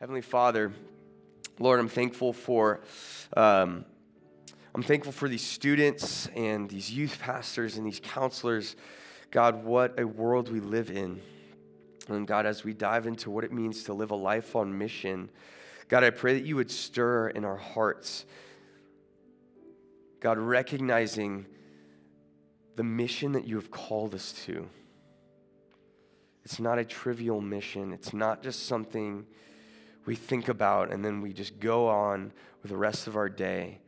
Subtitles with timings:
[0.00, 0.72] Heavenly Father,
[1.58, 2.82] Lord, I'm thankful for.
[3.36, 3.84] Um,
[4.72, 8.76] I'm thankful for these students and these youth pastors and these counselors.
[9.32, 11.20] God, what a world we live in.
[12.06, 15.30] And God, as we dive into what it means to live a life on mission,
[15.88, 18.24] God, I pray that you would stir in our hearts.
[20.20, 21.44] God, recognizing
[22.76, 24.68] the mission that you have called us to.
[26.44, 29.26] It's not a trivial mission, it's not just something
[30.08, 32.32] we think about and then we just go on
[32.62, 33.78] with the rest of our day.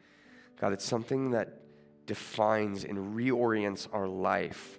[0.60, 1.62] God, it's something that
[2.04, 4.78] defines and reorients our life.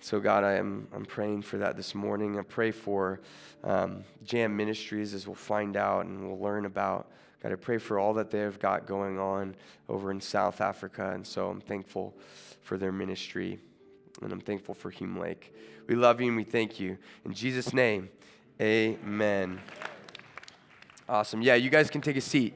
[0.00, 2.38] So, God, I am I'm praying for that this morning.
[2.38, 3.20] I pray for
[3.62, 7.12] um, Jam Ministries as we'll find out and we'll learn about.
[7.42, 9.54] God, I pray for all that they've got going on
[9.86, 11.10] over in South Africa.
[11.12, 12.14] And so I'm thankful
[12.62, 13.58] for their ministry
[14.22, 15.54] and I'm thankful for Hume Lake.
[15.86, 16.96] We love you and we thank you.
[17.26, 18.08] In Jesus' name,
[18.58, 19.60] amen.
[21.10, 21.42] Awesome.
[21.42, 22.54] Yeah, you guys can take a seat.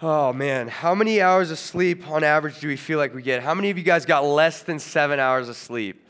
[0.00, 3.42] Oh man, how many hours of sleep on average do we feel like we get?
[3.42, 6.03] How many of you guys got less than seven hours of sleep?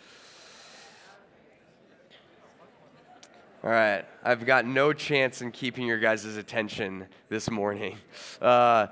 [3.65, 7.97] All right, I've got no chance in keeping your guys' attention this morning.
[8.39, 8.89] Uh,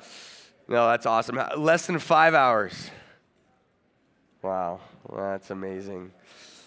[0.67, 1.39] no, that's awesome.
[1.59, 2.91] Less than five hours.
[4.41, 4.81] Wow,
[5.15, 6.11] that's amazing.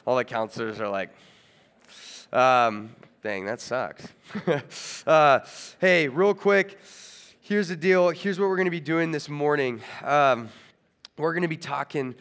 [0.06, 1.10] All the counselors are like,
[2.32, 4.08] um, dang, that sucks.
[5.08, 5.40] uh,
[5.82, 6.78] hey, real quick
[7.42, 8.10] here's the deal.
[8.10, 9.82] Here's what we're going to be doing this morning.
[10.04, 10.50] Um,
[11.18, 12.14] we're going to be talking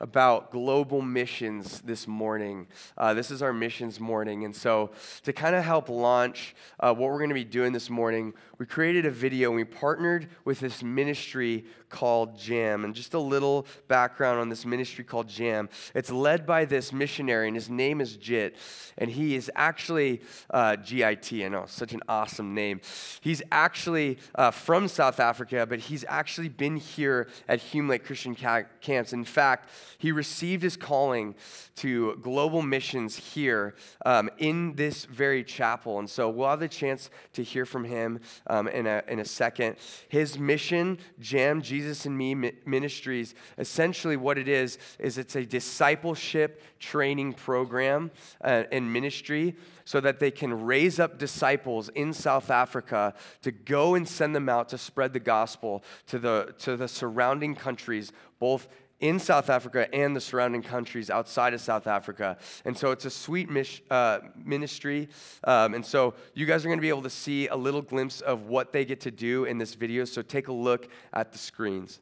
[0.00, 2.66] about global missions this morning.
[2.96, 4.44] Uh, this is our missions morning.
[4.44, 4.90] And so,
[5.24, 8.66] to kind of help launch uh, what we're going to be doing this morning, we
[8.66, 12.84] created a video and we partnered with this ministry called Jam.
[12.84, 15.68] And just a little background on this ministry called Jam.
[15.94, 18.56] It's led by this missionary, and his name is Jit.
[18.98, 21.32] And he is actually uh, GIT.
[21.32, 22.80] I know, such an awesome name.
[23.20, 28.34] He's actually uh, from South Africa, but he's actually been here at Hume Lake Christian
[28.34, 29.12] Camps.
[29.12, 31.34] In fact, he received his calling
[31.76, 33.74] to global missions here
[34.04, 35.98] um, in this very chapel.
[35.98, 39.24] And so we'll have the chance to hear from him um, in, a, in a
[39.24, 39.76] second.
[40.08, 42.34] His mission, Jam, Jesus and Me
[42.64, 48.10] Ministries, essentially what it is, is it's a discipleship training program
[48.42, 53.94] uh, and ministry so that they can raise up disciples in South Africa to go
[53.94, 58.68] and send them out to spread the gospel to the, to the surrounding countries, both
[59.00, 62.38] in South Africa and the surrounding countries outside of South Africa.
[62.64, 65.08] And so it's a sweet mis- uh, ministry.
[65.44, 68.20] Um, and so you guys are going to be able to see a little glimpse
[68.20, 70.04] of what they get to do in this video.
[70.04, 72.00] So take a look at the screens.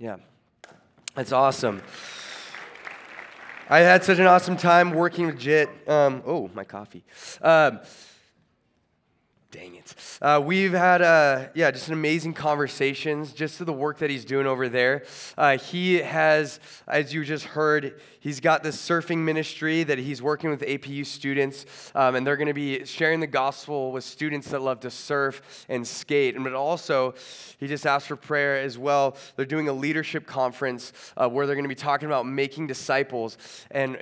[0.00, 0.18] Yeah,
[1.16, 1.82] that's awesome.
[3.70, 5.68] I had such an awesome time working with Jit.
[5.86, 7.04] Um, oh, my coffee.
[7.42, 7.80] Um,
[9.50, 9.94] Dang it.
[10.20, 14.26] Uh, we've had, uh, yeah, just an amazing conversations just to the work that he's
[14.26, 15.04] doing over there.
[15.38, 20.50] Uh, he has, as you just heard, he's got this surfing ministry that he's working
[20.50, 21.64] with APU students,
[21.94, 25.64] um, and they're going to be sharing the gospel with students that love to surf
[25.70, 26.34] and skate.
[26.34, 27.14] And but also,
[27.56, 29.16] he just asked for prayer as well.
[29.36, 33.38] They're doing a leadership conference uh, where they're going to be talking about making disciples.
[33.70, 33.96] And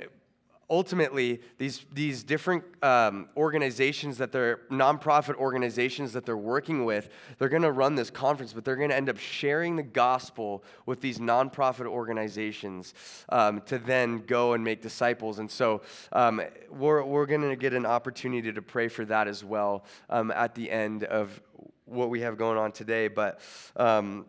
[0.69, 7.49] ultimately these, these different um, organizations that they're nonprofit organizations that they're working with they're
[7.49, 10.99] going to run this conference but they're going to end up sharing the gospel with
[10.99, 12.93] these nonprofit organizations
[13.29, 15.39] um, to then go and make disciples.
[15.39, 19.43] And so um, we're, we're going to get an opportunity to pray for that as
[19.43, 21.41] well um, at the end of
[21.85, 23.07] what we have going on today.
[23.07, 23.39] But
[23.75, 24.25] um,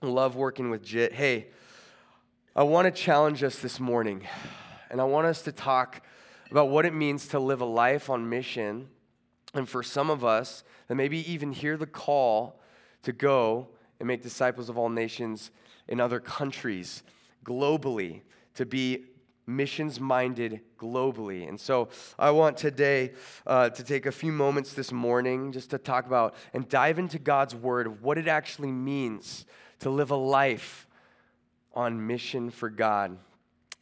[0.00, 1.48] love working with jit hey
[2.54, 4.24] i want to challenge us this morning
[4.90, 6.02] and I want us to talk
[6.50, 8.88] about what it means to live a life on mission.
[9.54, 12.60] And for some of us, that maybe even hear the call
[13.02, 13.68] to go
[13.98, 15.50] and make disciples of all nations
[15.88, 17.02] in other countries,
[17.44, 18.22] globally,
[18.54, 19.04] to be
[19.46, 21.48] missions minded globally.
[21.48, 21.88] And so
[22.18, 23.12] I want today
[23.46, 27.18] uh, to take a few moments this morning just to talk about and dive into
[27.18, 29.46] God's word of what it actually means
[29.80, 30.86] to live a life
[31.72, 33.16] on mission for God.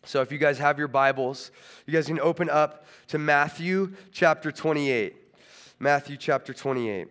[0.06, 1.50] So if you guys have your Bibles,
[1.84, 5.16] you guys can open up to Matthew chapter 28.
[5.80, 7.08] Matthew chapter 28.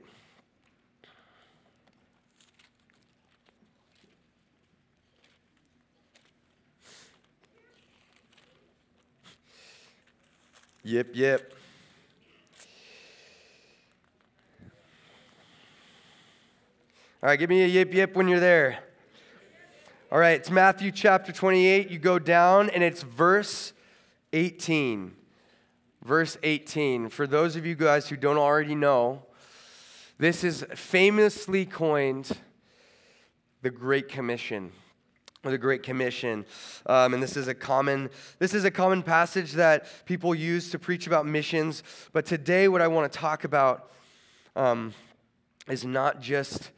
[10.84, 11.54] Yep, yep.
[17.22, 18.85] All right, give me a yip yip when you're there.
[20.16, 21.92] All right, it's Matthew chapter 28.
[21.92, 23.74] You go down, and it's verse
[24.32, 25.12] 18.
[26.06, 27.10] Verse 18.
[27.10, 29.24] For those of you guys who don't already know,
[30.18, 32.32] this is famously coined
[33.62, 34.72] the Great Commission.
[35.44, 36.46] The Great Commission,
[36.86, 38.10] um, and this is a common
[38.40, 41.84] this is a common passage that people use to preach about missions.
[42.14, 43.92] But today, what I want to talk about
[44.56, 44.94] um,
[45.68, 46.72] is not just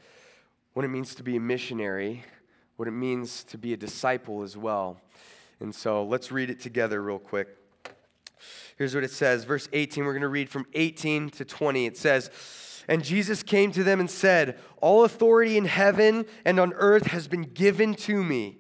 [0.74, 2.24] what it means to be a missionary,
[2.78, 5.02] what it means to be a disciple as well.
[5.60, 7.50] And so let's read it together real quick.
[8.78, 10.06] Here's what it says, verse 18.
[10.06, 11.88] We're going to read from 18 to 20.
[11.88, 12.30] It says,
[12.88, 17.28] And Jesus came to them and said, All authority in heaven and on earth has
[17.28, 18.60] been given to me.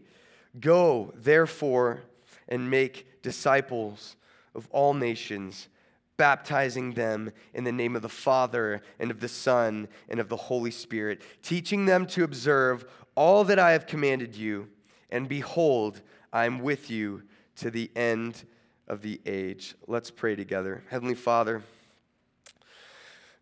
[0.59, 2.01] Go, therefore,
[2.49, 4.15] and make disciples
[4.55, 5.69] of all nations
[6.17, 10.35] baptizing them in the name of the Father and of the Son and of the
[10.35, 12.85] Holy Spirit, teaching them to observe
[13.17, 14.69] all that I have commanded you.
[15.09, 17.23] And behold, I am with you
[17.55, 18.45] to the end
[18.87, 19.73] of the age.
[19.87, 20.83] Let's pray together.
[20.89, 21.63] Heavenly Father,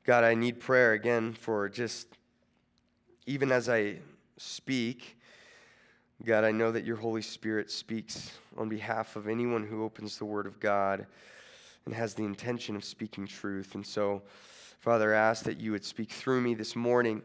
[0.06, 2.08] God, I need prayer again for just
[3.26, 3.98] even as I
[4.38, 5.18] speak.
[6.24, 10.26] God, I know that your Holy Spirit speaks on behalf of anyone who opens the
[10.26, 11.06] Word of God
[11.86, 13.76] and has the intention of speaking truth.
[13.76, 14.22] And so,
[14.80, 17.22] Father, I ask that you would speak through me this morning.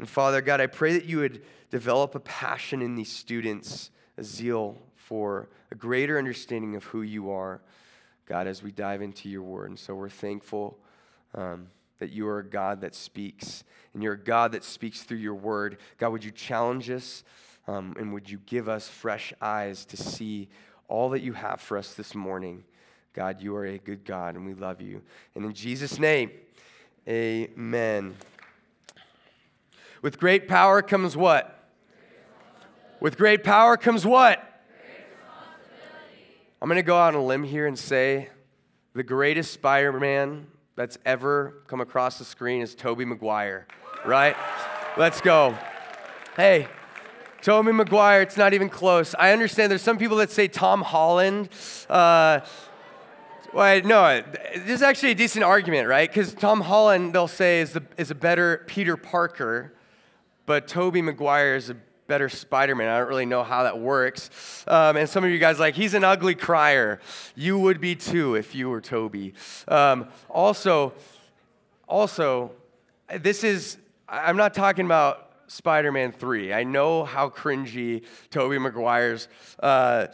[0.00, 4.24] And Father, God, I pray that you would develop a passion in these students, a
[4.24, 7.60] zeal for a greater understanding of who you are,
[8.24, 9.68] God, as we dive into your word.
[9.68, 10.78] And so we're thankful
[11.34, 11.66] um,
[11.98, 13.62] that you are a God that speaks,
[13.92, 15.76] and you're a God that speaks through your word.
[15.98, 17.22] God, would you challenge us,
[17.68, 20.48] um, and would you give us fresh eyes to see
[20.88, 22.64] all that you have for us this morning?
[23.12, 25.02] God, you are a good God and we love you.
[25.34, 26.30] And in Jesus' name,
[27.06, 28.16] amen.
[30.02, 31.68] With great power comes what?
[33.00, 34.42] With great power comes what?
[36.62, 38.30] I'm going to go out on a limb here and say
[38.94, 43.66] the greatest Spider Man that's ever come across the screen is Tobey Maguire,
[44.06, 44.36] right?
[44.96, 45.56] Let's go.
[46.34, 46.68] Hey,
[47.42, 49.14] Tobey Maguire, it's not even close.
[49.18, 51.50] I understand there's some people that say Tom Holland.
[51.90, 52.40] Uh,
[53.52, 54.22] well, no,
[54.54, 56.08] this is actually a decent argument, right?
[56.08, 59.74] Because Tom Holland, they'll say, is, the, is a better Peter Parker,
[60.50, 61.76] but Tobey Maguire is a
[62.08, 62.88] better Spider-Man.
[62.88, 64.64] I don't really know how that works.
[64.66, 66.98] Um, and some of you guys like, he's an ugly crier.
[67.36, 69.34] You would be too if you were Tobey.
[69.68, 70.92] Um, also,
[71.86, 72.50] also,
[73.20, 76.52] this is, I'm not talking about Spider Man 3.
[76.52, 79.28] I know how cringy Tobey Maguire's
[79.62, 80.08] uh,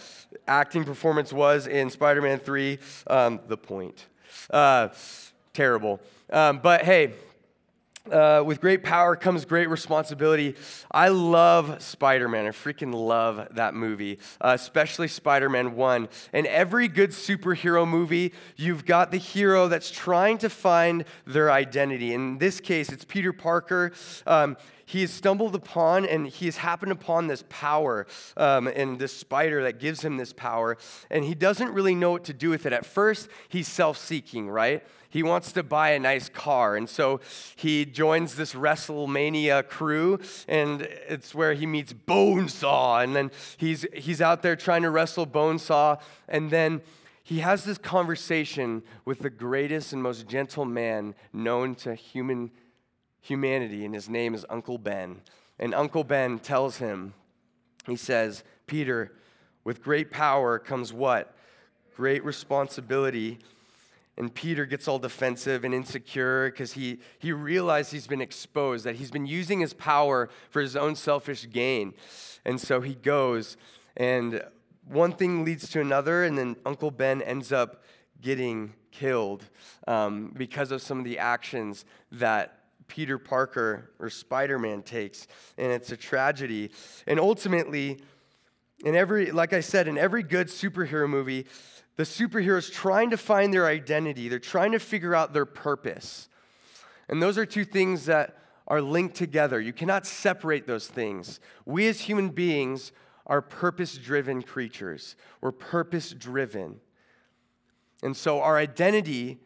[0.47, 2.79] acting performance was in Spider Man 3.
[3.07, 4.05] Um, the point.
[4.51, 4.89] Uh,
[5.55, 5.99] terrible.
[6.29, 7.15] Um, but hey,
[8.13, 10.55] uh, with great power comes great responsibility.
[10.91, 12.47] I love Spider Man.
[12.47, 16.09] I freaking love that movie, uh, especially Spider Man 1.
[16.33, 22.15] In every good superhero movie, you've got the hero that's trying to find their identity.
[22.15, 23.93] In this case, it's Peter Parker.
[24.27, 29.15] Um, he has stumbled upon and he has happened upon this power um, and this
[29.15, 30.79] spider that gives him this power,
[31.11, 32.73] and he doesn't really know what to do with it.
[32.73, 34.85] At first, he's self seeking, right?
[35.17, 36.77] He wants to buy a nice car.
[36.77, 37.21] And so
[37.57, 43.03] he joins this WrestleMania crew, and it's where he meets Bonesaw.
[43.03, 46.03] And then he's, he's out there trying to wrestle Bonesaw.
[46.29, 46.83] And then
[47.23, 52.51] he has this conversation with the greatest and most gentle man known to human
[53.23, 55.23] humanity, and his name is Uncle Ben.
[55.59, 57.15] And Uncle Ben tells him,
[57.87, 59.13] he says, Peter,
[59.65, 61.35] with great power comes what?
[61.97, 63.39] Great responsibility.
[64.19, 68.97] And Peter gets all defensive and insecure because he, he realized he's been exposed, that
[68.97, 71.93] he's been using his power for his own selfish gain.
[72.45, 73.57] And so he goes,
[73.97, 74.43] and
[74.89, 77.83] one thing leads to another, and then Uncle Ben ends up
[78.23, 79.45] getting killed
[79.87, 85.27] um, because of some of the actions that Peter Parker or Spider Man takes.
[85.59, 86.71] And it's a tragedy.
[87.07, 88.01] And ultimately,
[88.85, 91.47] in every, like I said, in every good superhero movie,
[91.97, 96.29] the superheroes trying to find their identity, they're trying to figure out their purpose.
[97.09, 98.37] And those are two things that
[98.69, 99.61] are linked together.
[99.61, 101.41] You cannot separate those things.
[101.65, 102.93] We as human beings
[103.27, 106.81] are purpose driven creatures, we're purpose driven.
[108.03, 109.41] And so our identity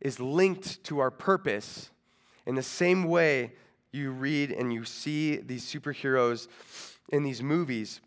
[0.00, 1.90] is linked to our purpose
[2.46, 3.52] in the same way
[3.92, 6.48] you read and you see these superheroes
[7.10, 8.00] in these movies.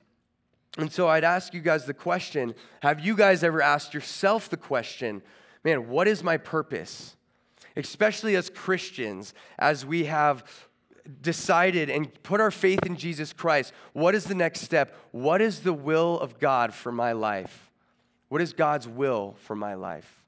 [0.77, 4.57] And so I'd ask you guys the question Have you guys ever asked yourself the
[4.57, 5.21] question,
[5.63, 7.15] man, what is my purpose?
[7.77, 10.67] Especially as Christians, as we have
[11.21, 14.95] decided and put our faith in Jesus Christ, what is the next step?
[15.11, 17.71] What is the will of God for my life?
[18.29, 20.23] What is God's will for my life?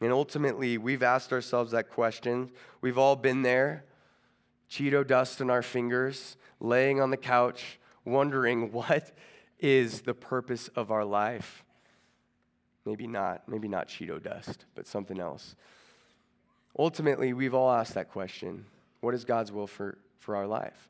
[0.00, 2.50] And ultimately, we've asked ourselves that question.
[2.80, 3.84] We've all been there,
[4.70, 7.78] Cheeto dust in our fingers, laying on the couch,
[8.10, 9.12] wondering what
[9.58, 11.64] is the purpose of our life.
[12.86, 15.54] Maybe not, maybe not Cheeto dust, but something else.
[16.78, 18.64] Ultimately, we've all asked that question
[19.00, 20.88] What is God's will for, for our life?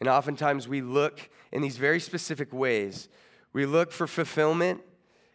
[0.00, 3.08] And oftentimes we look in these very specific ways.
[3.52, 4.80] We look for fulfillment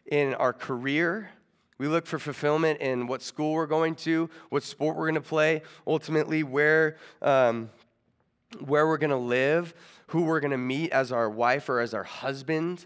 [0.05, 1.29] in our career.
[1.77, 5.21] We look for fulfillment in what school we're going to, what sport we're going to
[5.21, 7.69] play, ultimately, where, um,
[8.59, 9.73] where we're going to live,
[10.07, 12.85] who we're going to meet as our wife or as our husband.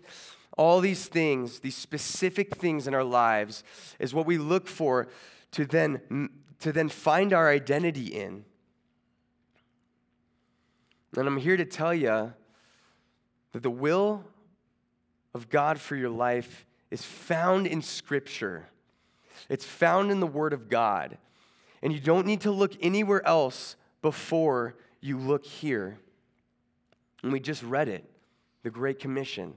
[0.57, 3.63] All these things, these specific things in our lives,
[3.99, 5.07] is what we look for
[5.51, 8.45] to then, to then find our identity in.
[11.15, 12.33] And I'm here to tell you
[13.51, 14.23] that the will
[15.33, 18.67] of God for your life is found in Scripture.
[19.49, 21.17] It's found in the Word of God.
[21.81, 25.97] And you don't need to look anywhere else before you look here.
[27.23, 28.09] And we just read it
[28.63, 29.55] the Great Commission.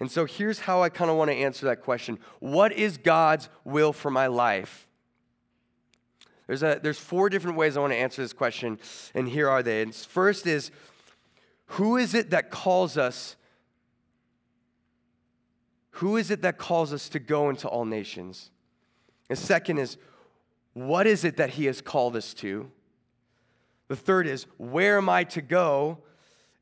[0.00, 3.48] And so here's how I kind of want to answer that question What is God's
[3.64, 4.86] will for my life?
[6.46, 8.78] There's, a, there's four different ways I want to answer this question,
[9.14, 9.82] and here are they.
[9.82, 10.70] And first is
[11.70, 13.36] who is it that calls us
[15.96, 18.50] who is it that calls us to go into all nations?
[19.30, 19.96] The second is,
[20.74, 22.70] what is it that he has called us to?
[23.88, 25.98] The third is, where am I to go?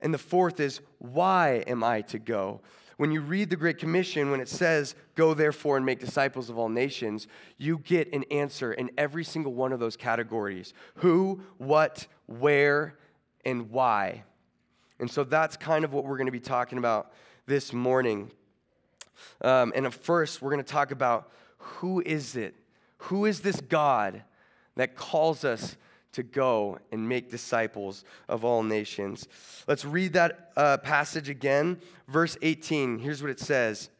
[0.01, 2.61] And the fourth is, why am I to go?
[2.97, 6.59] When you read the Great Commission, when it says, Go therefore and make disciples of
[6.59, 7.27] all nations,
[7.59, 12.97] you get an answer in every single one of those categories who, what, where,
[13.45, 14.23] and why.
[15.01, 17.13] And so that's kind of what we're going to be talking about
[17.47, 18.31] this morning.
[19.43, 22.55] Um, and first, we're going to talk about who is it?
[22.99, 24.23] Who is this God
[24.77, 25.77] that calls us
[26.15, 29.29] to go and make disciples of all nations?
[29.69, 31.81] Let's read that uh, passage again.
[32.09, 33.91] Verse 18, here's what it says.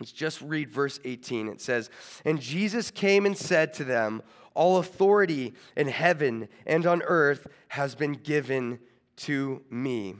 [0.00, 1.48] Let's just read verse 18.
[1.48, 1.90] It says,
[2.24, 4.22] And Jesus came and said to them,
[4.54, 8.80] All authority in heaven and on earth has been given
[9.16, 10.16] to me.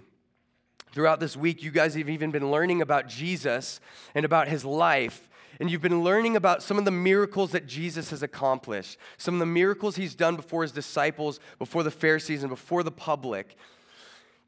[0.92, 3.80] Throughout this week, you guys have even been learning about Jesus
[4.14, 5.28] and about his life.
[5.60, 9.40] And you've been learning about some of the miracles that Jesus has accomplished, some of
[9.40, 13.56] the miracles he's done before his disciples, before the Pharisees, and before the public.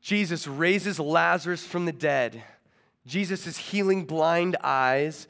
[0.00, 2.42] Jesus raises Lazarus from the dead.
[3.06, 5.28] Jesus is healing blind eyes.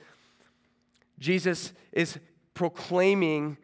[1.19, 2.19] Jesus is
[2.55, 3.59] proclaiming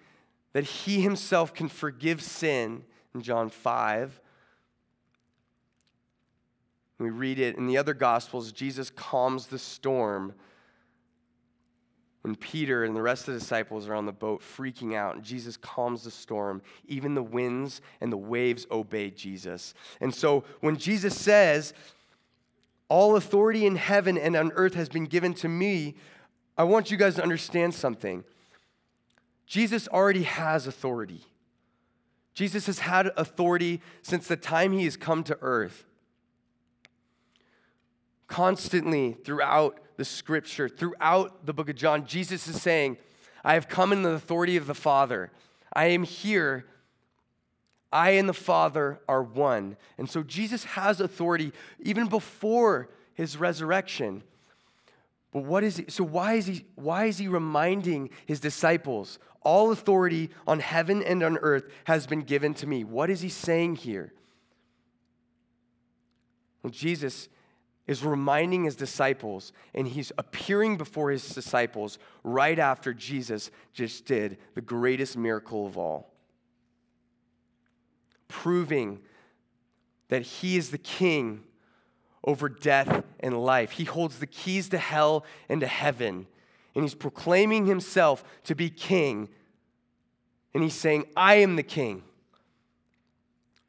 [0.53, 4.21] that he himself can forgive sin in John 5.
[6.99, 10.35] We read it in the other Gospels, Jesus calms the storm
[12.23, 15.25] when Peter and the rest of the disciples are on the boat freaking out, and
[15.25, 16.63] Jesus calms the storm.
[16.87, 19.75] Even the winds and the waves obey Jesus.
[20.01, 21.75] And so when Jesus says,
[22.89, 25.97] All authority in heaven and on earth has been given to me,
[26.57, 28.25] I want you guys to understand something.
[29.47, 31.27] Jesus already has authority.
[32.35, 35.85] Jesus has had authority since the time he has come to earth
[38.33, 42.97] constantly throughout the scripture, throughout the book of John, Jesus is saying,
[43.45, 45.31] I have come in the authority of the Father.
[45.73, 46.65] I am here.
[47.93, 49.77] I and the Father are one.
[49.99, 54.25] And so Jesus has authority even before his resurrection.
[55.31, 59.71] But what is he, so why is he why is he reminding his disciples all
[59.71, 62.83] authority on heaven and on earth has been given to me?
[62.83, 64.13] What is he saying here?
[66.61, 67.29] Well, Jesus
[67.87, 74.39] is reminding his disciples, and he's appearing before his disciples right after Jesus just did
[74.55, 76.15] the greatest miracle of all,
[78.29, 79.01] proving
[80.09, 81.43] that he is the king
[82.25, 83.73] over death and life.
[83.73, 86.27] He holds the keys to hell and to heaven,
[86.75, 89.29] and he's proclaiming himself to be king.
[90.55, 92.03] And he's saying, I am the king.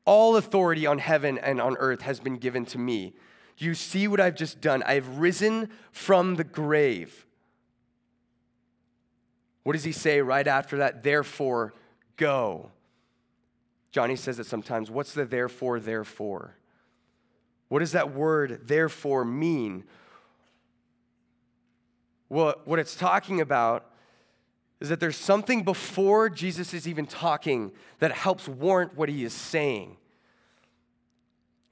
[0.06, 3.14] All authority on heaven and on earth has been given to me.
[3.58, 4.84] You see what I've just done.
[4.84, 7.26] I've risen from the grave.
[9.64, 11.04] What does he say right after that?
[11.04, 11.74] Therefore,
[12.18, 12.72] go.
[13.92, 14.90] Johnny says it sometimes.
[14.92, 16.56] What's the therefore, therefore?
[17.70, 19.84] What does that word therefore mean?
[22.30, 23.86] Well, what it's talking about
[24.82, 29.34] is that there's something before Jesus is even talking that helps warrant what he is
[29.34, 29.96] saying.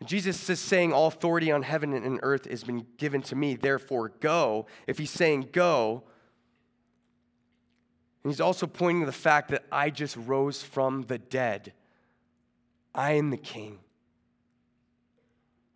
[0.05, 4.09] Jesus is saying, All authority on heaven and earth has been given to me, therefore
[4.19, 4.65] go.
[4.87, 6.03] If he's saying go,
[8.23, 11.73] and he's also pointing to the fact that I just rose from the dead.
[12.93, 13.79] I am the king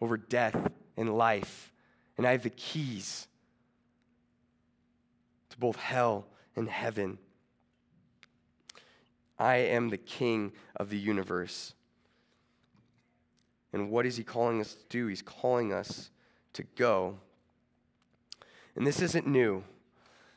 [0.02, 0.56] over death
[0.98, 1.72] and life,
[2.18, 3.28] and I have the keys
[5.50, 7.18] to both hell and heaven.
[9.40, 11.74] I am the king of the universe.
[13.76, 15.08] And what is he calling us to do?
[15.08, 16.10] He's calling us
[16.54, 17.18] to go.
[18.74, 19.66] And this isn't new.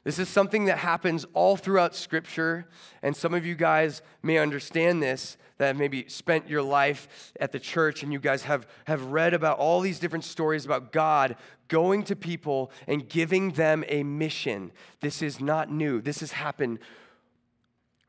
[0.02, 2.66] This is something that happens all throughout Scripture,
[3.00, 7.61] and some of you guys may understand this that maybe spent your life at the
[7.61, 11.37] church and you guys have, have read about all these different stories about God
[11.68, 14.73] going to people and giving them a mission.
[15.00, 16.00] This is not new.
[16.00, 16.80] This has happened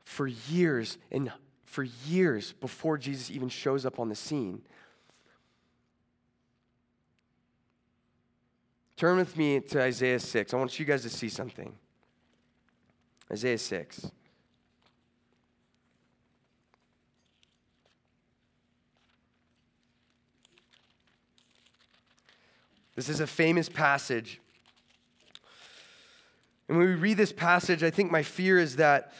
[0.04, 1.30] for years and
[1.64, 4.62] for years before Jesus even shows up on the scene.
[9.00, 10.52] Turn with me to Isaiah 6.
[10.52, 11.72] I want you guys to see something.
[13.32, 14.10] Isaiah 6.
[22.94, 24.38] This is a famous passage.
[26.68, 29.14] And when we read this passage, I think my fear is that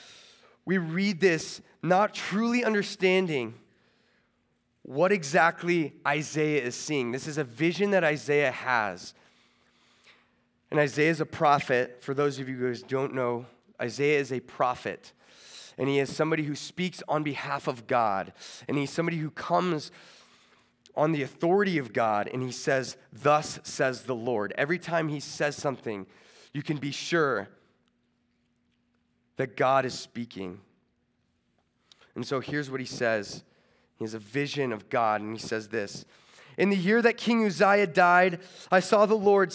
[0.67, 3.55] we read this not truly understanding
[4.83, 7.13] what exactly Isaiah is seeing.
[7.13, 9.15] This is a vision that Isaiah has.
[10.71, 11.99] And Isaiah is a prophet.
[12.03, 13.47] For those of you who don't know,
[13.81, 15.13] Isaiah is a prophet.
[15.79, 18.33] And he is somebody who speaks on behalf of God.
[18.69, 19.91] And he's somebody who comes
[20.97, 24.53] on the authority of God and he says, Thus says the Lord.
[24.59, 26.07] Every time he says something,
[26.53, 27.49] you can be sure
[29.37, 30.61] that God is speaking.
[32.15, 33.43] And so here's what he says
[33.97, 36.05] He has a vision of God, and he says this
[36.59, 39.55] In the year that King Uzziah died, I saw the Lord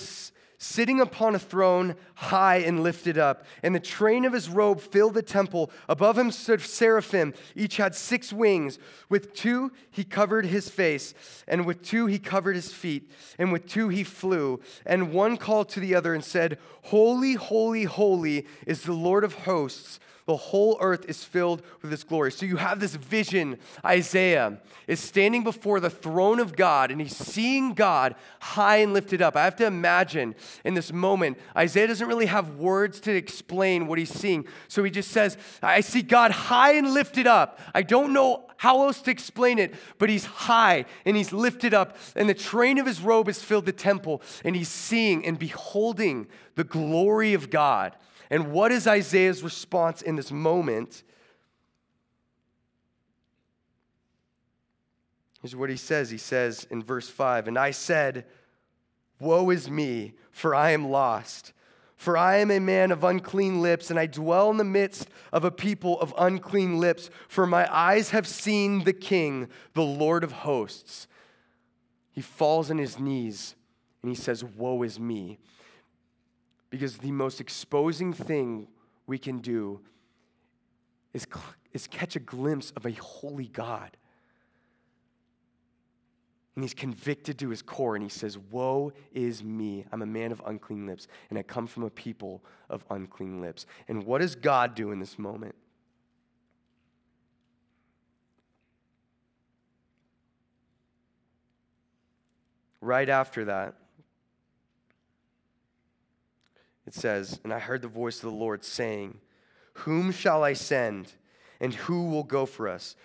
[0.57, 3.45] sitting upon a throne high and lifted up.
[3.63, 5.71] And the train of his robe filled the temple.
[5.89, 7.33] Above him stood seraphim.
[7.55, 8.79] Each had six wings.
[9.09, 11.13] With two he covered his face,
[11.47, 14.59] and with two he covered his feet, and with two he flew.
[14.85, 19.33] And one called to the other and said, Holy, holy, holy is the Lord of
[19.33, 19.99] hosts.
[20.25, 22.31] The whole earth is filled with His glory.
[22.31, 23.59] So you have this vision.
[23.85, 29.21] Isaiah is standing before the throne of God and he's seeing God high and lifted
[29.21, 29.35] up.
[29.35, 30.33] I have to imagine
[30.63, 34.47] in this moment, Isaiah doesn't really have words to explain what he's seeing.
[34.67, 37.59] So he just says, I see God high and lifted up.
[37.75, 41.97] I don't know how else to explain it, but he's high and he's lifted up,
[42.15, 46.27] and the train of his robe has filled the temple, and he's seeing and beholding
[46.55, 47.95] the glory of God.
[48.29, 51.03] And what is Isaiah's response in this moment?
[55.41, 56.09] Here's what he says.
[56.09, 58.25] He says in verse 5 And I said,
[59.19, 61.53] Woe is me, for I am lost.
[61.95, 65.45] For I am a man of unclean lips, and I dwell in the midst of
[65.45, 67.09] a people of unclean lips.
[67.29, 71.07] For my eyes have seen the King, the Lord of hosts.
[72.11, 73.55] He falls on his knees
[74.01, 75.37] and he says, Woe is me.
[76.75, 78.67] Because the most exposing thing
[79.07, 79.79] we can do
[81.13, 81.25] is,
[81.71, 83.95] is catch a glimpse of a holy God.
[86.53, 89.85] And he's convicted to his core and he says, Woe is me.
[89.93, 93.65] I'm a man of unclean lips, and I come from a people of unclean lips.
[93.87, 95.55] And what does God do in this moment?
[102.81, 103.75] Right after that,
[106.85, 109.19] it says, And I heard the voice of the Lord saying,
[109.73, 111.13] Whom shall I send,
[111.59, 112.95] and who will go for us?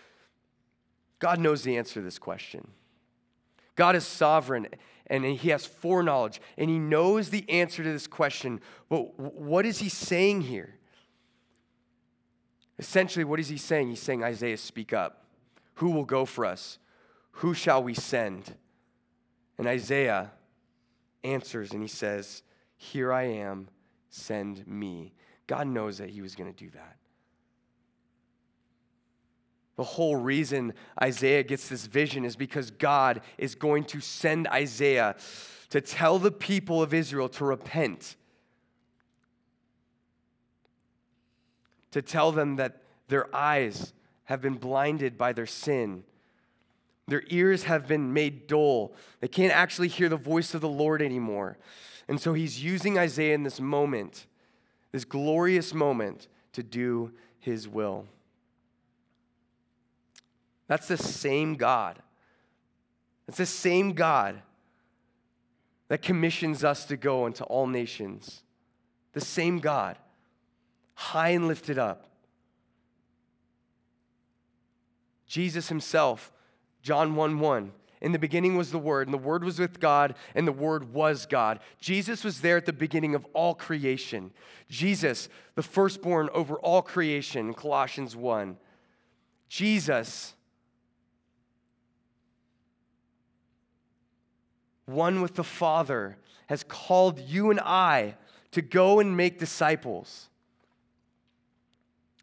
[1.19, 2.69] God knows the answer to this question.
[3.77, 4.69] God is sovereign
[5.07, 8.61] and he has foreknowledge and he knows the answer to this question.
[8.89, 10.75] But what is he saying here?
[12.79, 13.89] Essentially, what is he saying?
[13.89, 15.25] He's saying, Isaiah, speak up.
[15.75, 16.79] Who will go for us?
[17.33, 18.55] Who shall we send?
[19.59, 20.31] And Isaiah
[21.23, 22.43] answers and he says,
[22.83, 23.69] here I am,
[24.09, 25.13] send me.
[25.47, 26.97] God knows that he was going to do that.
[29.77, 35.17] The whole reason Isaiah gets this vision is because God is going to send Isaiah
[35.69, 38.17] to tell the people of Israel to repent.
[41.91, 43.93] to tell them that their eyes
[44.25, 46.05] have been blinded by their sin.
[47.09, 48.95] Their ears have been made dull.
[49.21, 51.59] They can't actually hear the voice of the Lord anymore.
[52.11, 54.27] And so he's using Isaiah in this moment,
[54.91, 58.05] this glorious moment, to do his will.
[60.67, 62.01] That's the same God.
[63.29, 64.43] It's the same God
[65.87, 68.43] that commissions us to go into all nations.
[69.13, 69.97] The same God,
[70.95, 72.09] high and lifted up.
[75.29, 76.33] Jesus himself,
[76.83, 77.71] John 1 1.
[78.01, 80.95] In the beginning was the Word, and the Word was with God, and the Word
[80.95, 81.61] was God.
[81.81, 84.33] Jesus was there at the beginning of all creation.
[84.71, 88.57] Jesus, the firstborn over all creation, Colossians 1.
[89.49, 90.35] Jesus,
[94.87, 98.17] one with the Father, has called you and I
[98.53, 100.29] to go and make disciples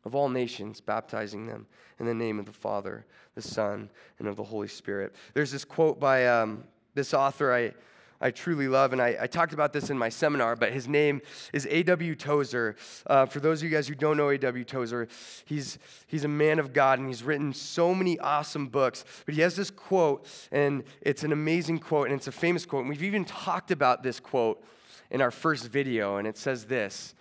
[0.03, 1.67] of all nations, baptizing them
[1.99, 3.05] in the name of the Father,
[3.35, 5.15] the Son, and of the Holy Spirit.
[5.33, 7.73] There's this quote by um, this author I,
[8.19, 11.21] I truly love, and I, I, talked about this in my seminar, but his name
[11.53, 12.15] is A.W.
[12.15, 12.75] Tozer.
[13.05, 14.63] Uh, for those of you guys who don't know A.W.
[14.63, 15.07] Tozer,
[15.45, 19.05] he's, he's a man of God, and he's written so many awesome books.
[19.25, 22.81] But he has this quote, and it's an amazing quote, and it's a famous quote,
[22.81, 24.63] and we've even talked about this quote
[25.11, 27.13] in our first video, and it says this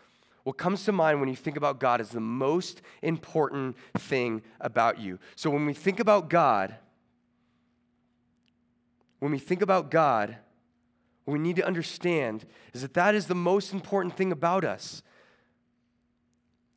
[0.46, 5.00] what comes to mind when you think about God is the most important thing about
[5.00, 5.18] you.
[5.34, 6.76] So when we think about God,
[9.18, 10.36] when we think about God,
[11.24, 15.02] what we need to understand is that that is the most important thing about us.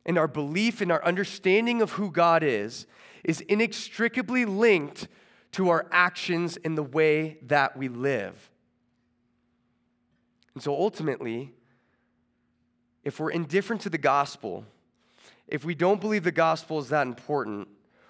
[0.04, 2.88] And our belief and our understanding of who God is
[3.22, 5.06] is inextricably linked
[5.52, 8.50] to our actions and the way that we live.
[10.54, 11.52] And so ultimately,
[13.04, 14.64] if we're indifferent to the gospel,
[15.48, 17.68] if we don't believe the gospel is that important,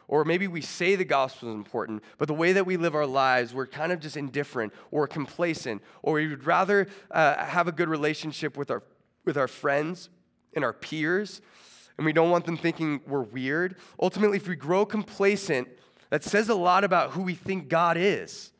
[0.09, 3.07] or maybe we say the gospel is important, but the way that we live our
[3.07, 7.73] lives, we're kind of just indifferent or complacent, or we would rather uh, have a
[7.73, 8.83] good relationship with our,
[9.25, 10.11] with our friends
[10.55, 11.41] and our peers,
[11.97, 13.77] and we don't want them thinking we're weird.
[14.01, 15.69] Ultimately, if we grow complacent,
[16.11, 18.51] that says a lot about who we think God is.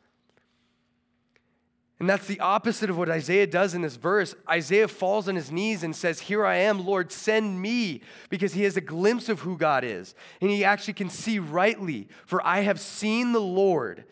[2.01, 4.33] And that's the opposite of what Isaiah does in this verse.
[4.49, 8.63] Isaiah falls on his knees and says, Here I am, Lord, send me, because he
[8.63, 10.15] has a glimpse of who God is.
[10.41, 14.05] And he actually can see rightly, for I have seen the Lord,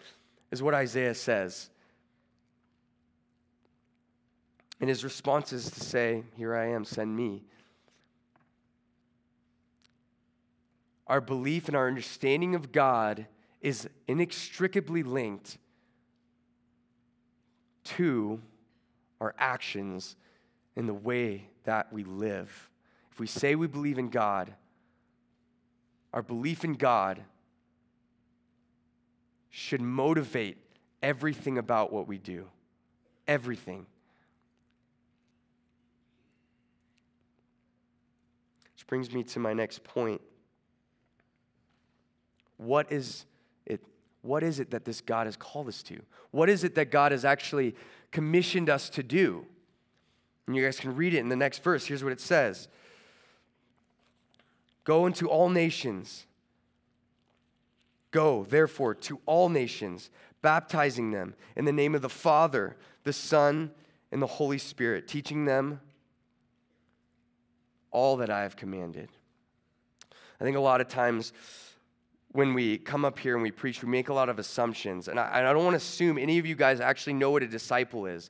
[0.52, 1.71] is what Isaiah says.
[4.80, 7.41] And his response is to say, Here I am, send me.
[11.08, 13.25] Our belief and our understanding of God
[13.62, 15.58] is inextricably linked
[17.84, 18.39] to
[19.22, 20.15] our actions
[20.76, 22.70] and the way that we live.
[23.12, 24.54] If we say we believe in God,
[26.13, 27.22] our belief in God
[29.50, 30.58] should motivate
[31.02, 32.48] everything about what we do.
[33.28, 33.86] Everything.
[38.76, 40.22] Which brings me to my next point.
[42.58, 43.26] What is
[44.21, 46.01] what is it that this God has called us to?
[46.32, 47.75] What is it that God has actually
[48.12, 49.45] commissioned us to do?
[50.45, 51.86] And you guys can read it in the next verse.
[51.86, 52.67] Here's what it says
[54.84, 56.25] Go into all nations.
[58.12, 60.10] Go, therefore, to all nations,
[60.41, 63.69] baptizing them in the name of the Father, the Son,
[64.12, 65.79] and the Holy Spirit, teaching them
[67.91, 69.10] all that I have commanded.
[70.41, 71.34] I think a lot of times
[72.32, 75.08] when we come up here and we preach, we make a lot of assumptions.
[75.08, 77.48] And I, I don't want to assume any of you guys actually know what a
[77.48, 78.30] disciple is.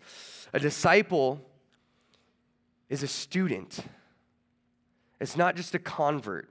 [0.54, 1.42] A disciple
[2.90, 3.80] is a student,
[5.20, 6.50] it's not just a convert.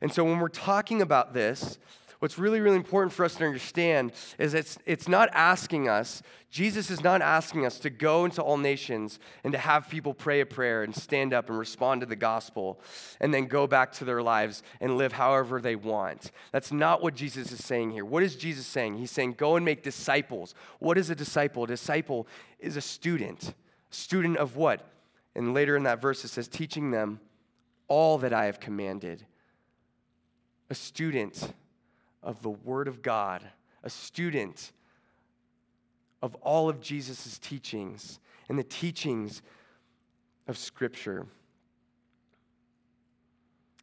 [0.00, 1.78] And so when we're talking about this,
[2.18, 6.90] what's really, really important for us to understand is it's, it's not asking us, Jesus
[6.90, 10.46] is not asking us to go into all nations and to have people pray a
[10.46, 12.80] prayer and stand up and respond to the gospel
[13.20, 16.30] and then go back to their lives and live however they want.
[16.50, 18.04] That's not what Jesus is saying here.
[18.04, 18.96] What is Jesus saying?
[18.96, 20.54] He's saying, go and make disciples.
[20.78, 21.64] What is a disciple?
[21.64, 22.26] A disciple
[22.58, 23.54] is a student.
[23.90, 24.88] Student of what?
[25.34, 27.20] And later in that verse it says, teaching them
[27.88, 29.26] all that I have commanded.
[30.70, 31.52] A student
[32.22, 33.42] of the Word of God,
[33.82, 34.72] a student
[36.22, 39.42] of all of Jesus' teachings and the teachings
[40.46, 41.26] of Scripture.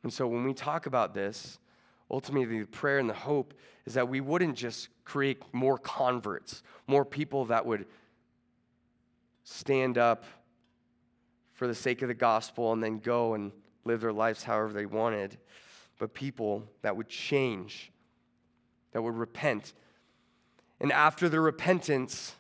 [0.04, 1.60] And so when we talk about this,
[2.12, 3.54] ultimately the prayer and the hope
[3.86, 7.86] is that we wouldn't just create more converts, more people that would
[9.44, 10.26] stand up
[11.54, 13.52] for the sake of the gospel and then go and
[13.86, 15.38] live their lives however they wanted,
[15.98, 17.92] but people that would change,
[18.96, 19.74] that would repent.
[20.80, 22.34] And after the repentance,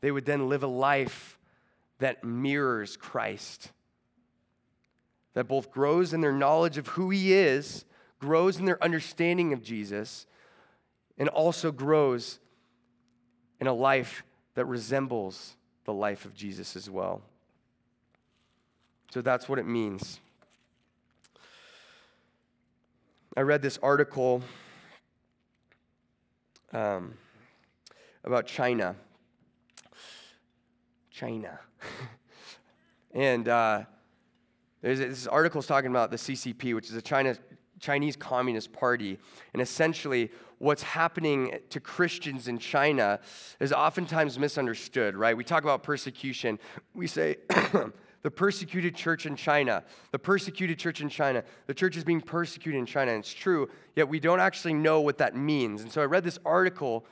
[0.00, 1.38] they would then live a life
[2.00, 3.70] that mirrors Christ,
[5.34, 7.84] that both grows in their knowledge of who He is,
[8.18, 10.26] grows in their understanding of Jesus,
[11.16, 12.40] and also grows
[13.60, 14.24] in a life
[14.56, 17.22] that resembles the life of Jesus as well.
[19.12, 20.18] So that's what it means.
[23.36, 24.42] I read this article
[26.72, 27.14] um,
[28.24, 28.96] about China.
[31.10, 31.60] China.
[33.14, 33.82] and uh,
[34.80, 37.36] there's this article is talking about the CCP, which is a China,
[37.78, 39.18] Chinese Communist Party.
[39.52, 43.20] And essentially, what's happening to Christians in China
[43.60, 45.36] is oftentimes misunderstood, right?
[45.36, 46.58] We talk about persecution.
[46.94, 47.36] We say,
[48.22, 49.82] the persecuted church in China,
[50.12, 53.12] the persecuted church in China, the church is being persecuted in China.
[53.12, 55.82] And it's true, yet we don't actually know what that means.
[55.82, 57.04] And so I read this article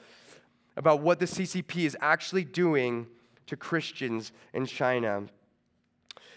[0.76, 3.06] about what the CCP is actually doing
[3.46, 5.24] to Christians in China.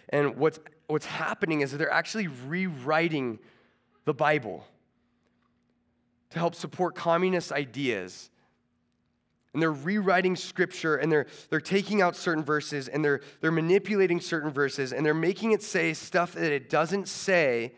[0.10, 3.40] And what's, what's happening is that they're actually rewriting
[4.06, 4.66] the Bible
[6.32, 8.32] to help support communist ideas.
[9.54, 14.20] And they're rewriting scripture and they're, they're taking out certain verses and they're, they're manipulating
[14.20, 17.74] certain verses and they're making it say stuff that it doesn't say.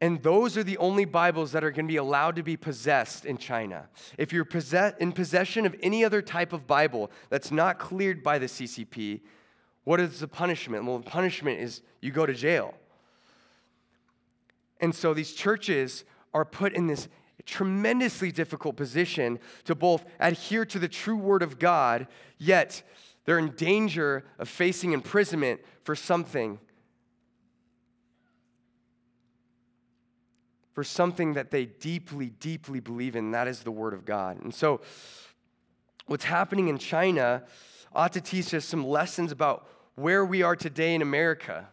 [0.00, 3.26] And those are the only Bibles that are going to be allowed to be possessed
[3.26, 3.88] in China.
[4.16, 8.38] If you're possess- in possession of any other type of Bible that's not cleared by
[8.38, 9.20] the CCP,
[9.84, 10.86] what is the punishment?
[10.86, 12.74] Well, the punishment is you go to jail.
[14.80, 17.08] And so these churches are put in this
[17.50, 22.06] tremendously difficult position to both adhere to the true word of God,
[22.38, 22.82] yet
[23.24, 26.58] they're in danger of facing imprisonment for something.
[30.72, 34.42] For something that they deeply, deeply believe in, that is the Word of God.
[34.42, 34.80] And so,
[36.06, 37.42] what's happening in China
[37.92, 41.68] ought to teach us some lessons about where we are today in America.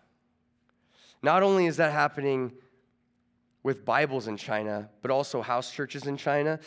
[1.22, 2.54] Not only is that happening
[3.68, 6.58] with Bibles in China, but also house churches in China.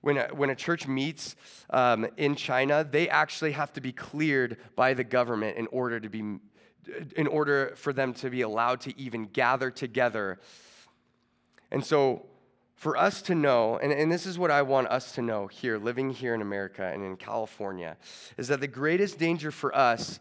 [0.00, 1.36] When a, when a church meets
[1.68, 6.08] um, in China, they actually have to be cleared by the government in order to
[6.08, 6.20] be,
[7.14, 10.40] in order for them to be allowed to even gather together.
[11.70, 12.24] And so,
[12.74, 15.76] for us to know, and, and this is what I want us to know here,
[15.76, 17.98] living here in America and in California,
[18.38, 20.20] is that the greatest danger for us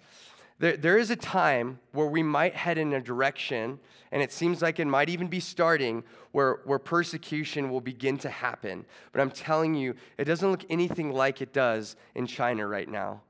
[0.59, 3.79] there, there is a time where we might head in a direction,
[4.11, 8.29] and it seems like it might even be starting, where, where persecution will begin to
[8.29, 8.85] happen.
[9.11, 13.21] But I'm telling you, it doesn't look anything like it does in China right now,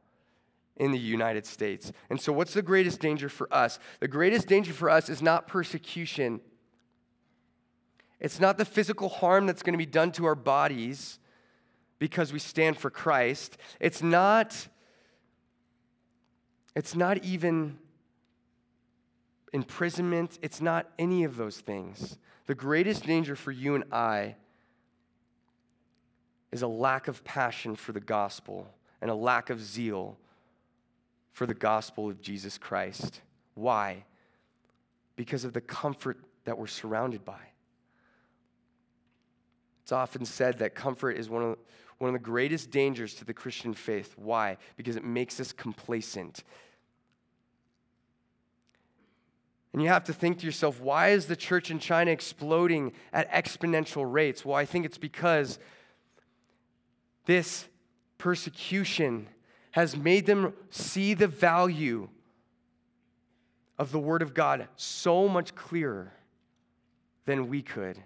[0.77, 1.91] in the United States.
[2.11, 3.79] And so, what's the greatest danger for us?
[4.01, 6.41] The greatest danger for us is not persecution,
[8.19, 11.19] it's not the physical harm that's going to be done to our bodies
[11.97, 13.57] because we stand for Christ.
[13.79, 14.67] It's not
[16.75, 17.77] it's not even
[19.53, 22.17] imprisonment, it's not any of those things.
[22.47, 24.35] The greatest danger for you and I
[26.51, 28.67] is a lack of passion for the gospel
[29.01, 30.17] and a lack of zeal
[31.31, 33.21] for the gospel of Jesus Christ.
[33.55, 34.03] Why?
[35.15, 37.39] Because of the comfort that we're surrounded by.
[39.83, 41.57] It's often said that comfort is one of,
[41.97, 44.13] one of the greatest dangers to the Christian faith.
[44.17, 44.57] Why?
[44.77, 46.43] Because it makes us complacent.
[49.75, 53.29] And you have to think to yourself, why is the church in China exploding at
[53.29, 54.45] exponential rates?
[54.45, 55.59] Well, I think it's because
[57.25, 57.65] this
[58.17, 59.27] persecution
[59.71, 62.07] has made them see the value
[63.77, 66.13] of the Word of God so much clearer
[67.25, 68.01] than we could.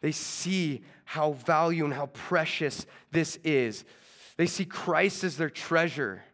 [0.00, 3.84] They see how value and how precious this is.
[4.38, 6.24] They see Christ as their treasure,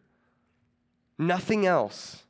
[1.17, 2.23] nothing else.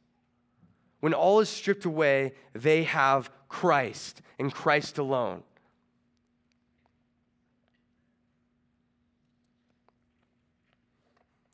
[1.00, 5.44] When all is stripped away, they have Christ and Christ alone.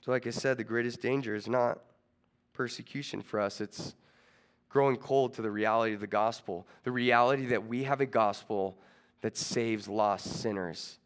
[0.01, 1.79] So, like I said, the greatest danger is not
[2.53, 3.95] persecution for us, it's
[4.69, 8.77] growing cold to the reality of the gospel, the reality that we have a gospel
[9.21, 10.99] that saves lost sinners.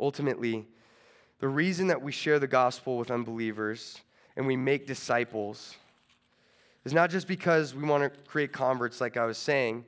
[0.00, 0.66] Ultimately,
[1.38, 4.00] the reason that we share the gospel with unbelievers
[4.36, 5.76] and we make disciples
[6.84, 9.84] is not just because we want to create converts, like I was saying,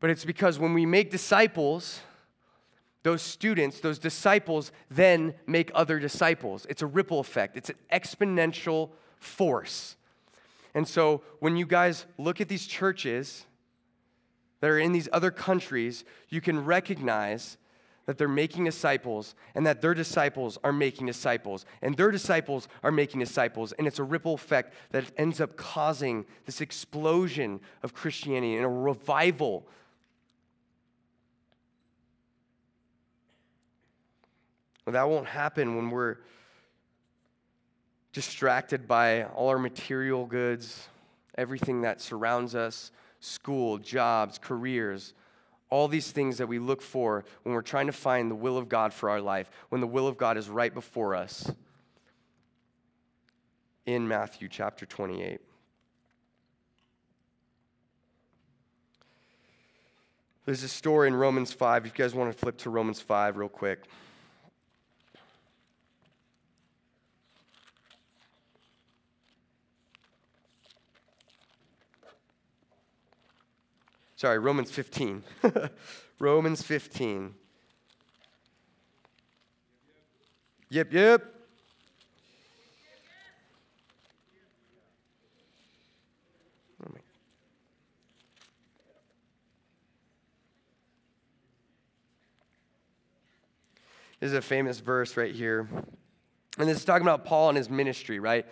[0.00, 2.00] but it's because when we make disciples,
[3.02, 6.66] those students, those disciples, then make other disciples.
[6.68, 9.96] It's a ripple effect, it's an exponential force.
[10.74, 13.46] And so when you guys look at these churches
[14.60, 17.56] that are in these other countries, you can recognize
[18.06, 22.92] that they're making disciples and that their disciples are making disciples and their disciples are
[22.92, 23.72] making disciples.
[23.72, 28.68] And it's a ripple effect that ends up causing this explosion of Christianity and a
[28.68, 29.66] revival.
[34.86, 36.18] Well, that won't happen when we're
[38.12, 40.86] distracted by all our material goods,
[41.36, 45.12] everything that surrounds us school, jobs, careers
[45.68, 48.68] all these things that we look for when we're trying to find the will of
[48.68, 51.50] God for our life, when the will of God is right before us
[53.84, 55.40] in Matthew chapter 28.
[60.44, 61.86] There's a story in Romans 5.
[61.86, 63.84] If you guys want to flip to Romans 5 real quick.
[74.16, 75.22] Sorry, Romans 15.
[76.18, 77.34] Romans 15.
[80.70, 81.32] Yep, yep.
[94.18, 95.68] This is a famous verse right here.
[96.58, 98.46] And this is talking about Paul and his ministry, right?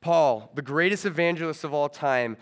[0.00, 2.36] Paul, the greatest evangelist of all time,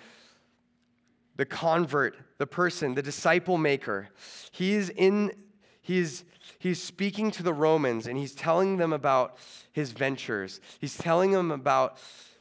[1.38, 4.11] the convert, the person, the disciple maker.
[4.51, 5.33] He's in
[5.81, 6.24] he's
[6.59, 9.38] he's speaking to the Romans and he's telling them about
[9.72, 10.61] his ventures.
[10.79, 11.96] He's telling them about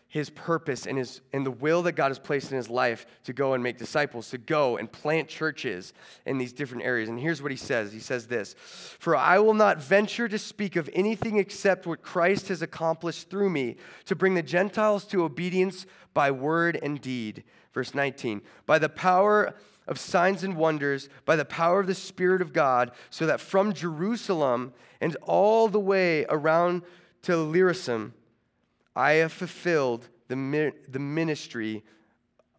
[0.09, 3.33] his purpose and, his, and the will that God has placed in his life to
[3.33, 5.93] go and make disciples, to go and plant churches
[6.25, 7.09] in these different areas.
[7.09, 8.53] And here's what he says He says this
[8.99, 13.49] For I will not venture to speak of anything except what Christ has accomplished through
[13.49, 17.43] me to bring the Gentiles to obedience by word and deed.
[17.73, 19.55] Verse 19 By the power
[19.87, 23.73] of signs and wonders, by the power of the Spirit of God, so that from
[23.73, 26.83] Jerusalem and all the way around
[27.23, 28.13] to Illyricum,
[28.97, 31.83] I have fulfilled the, the ministry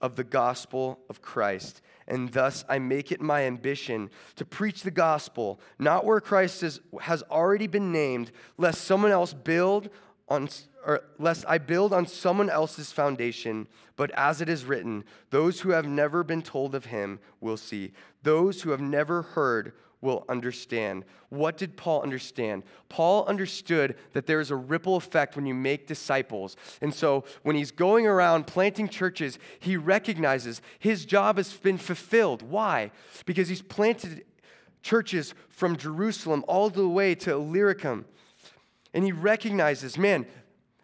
[0.01, 1.83] of the gospel of Christ.
[2.07, 6.81] And thus I make it my ambition to preach the gospel, not where Christ is,
[7.01, 9.91] has already been named, lest someone else build
[10.29, 10.49] on
[10.87, 15.71] or lest I build on someone else's foundation, but as it is written, those who
[15.71, 17.93] have never been told of him will see.
[18.23, 21.05] Those who have never heard will understand.
[21.29, 22.63] What did Paul understand?
[22.89, 26.57] Paul understood that there is a ripple effect when you make disciples.
[26.81, 32.43] And so when he's going around planting churches, he recognizes his job has been fulfilled.
[32.43, 32.93] Why?
[33.27, 34.25] Because he's planted
[34.83, 38.07] churches from Jerusalem all the way to Illyricum.
[38.95, 40.27] And he recognizes, man,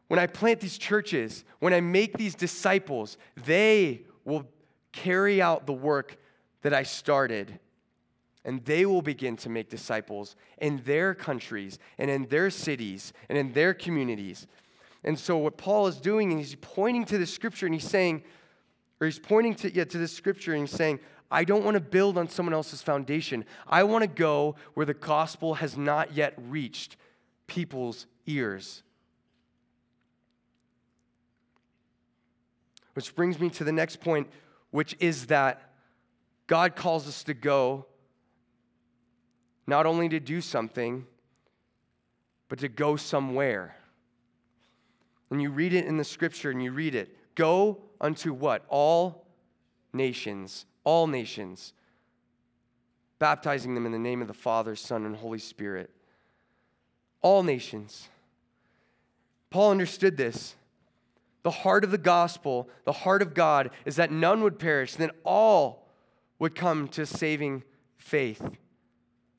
[0.08, 4.46] when I plant these churches, when I make these disciples, they will
[4.92, 6.18] carry out the work
[6.62, 7.60] that I started
[8.44, 13.38] and they will begin to make disciples in their countries and in their cities and
[13.38, 14.46] in their communities.
[15.02, 18.22] And so, what Paul is doing, and he's pointing to the scripture and he's saying,
[19.00, 21.80] or he's pointing to, yeah, to the scripture and he's saying, I don't want to
[21.80, 23.44] build on someone else's foundation.
[23.66, 26.96] I want to go where the gospel has not yet reached
[27.46, 28.82] people's ears.
[32.94, 34.28] Which brings me to the next point,
[34.70, 35.72] which is that
[36.46, 37.86] God calls us to go
[39.66, 41.06] not only to do something,
[42.48, 43.76] but to go somewhere.
[45.30, 48.64] And you read it in the scripture and you read it go unto what?
[48.68, 49.26] All
[49.92, 51.72] nations, all nations,
[53.18, 55.90] baptizing them in the name of the Father, Son, and Holy Spirit.
[57.22, 58.08] All nations.
[59.50, 60.54] Paul understood this.
[61.42, 65.10] The heart of the gospel, the heart of God, is that none would perish, then
[65.24, 65.88] all
[66.38, 67.64] would come to saving
[67.98, 68.56] faith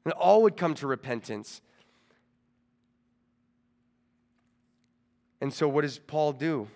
[0.05, 1.61] and all would come to repentance.
[5.41, 6.67] And so, what does Paul do?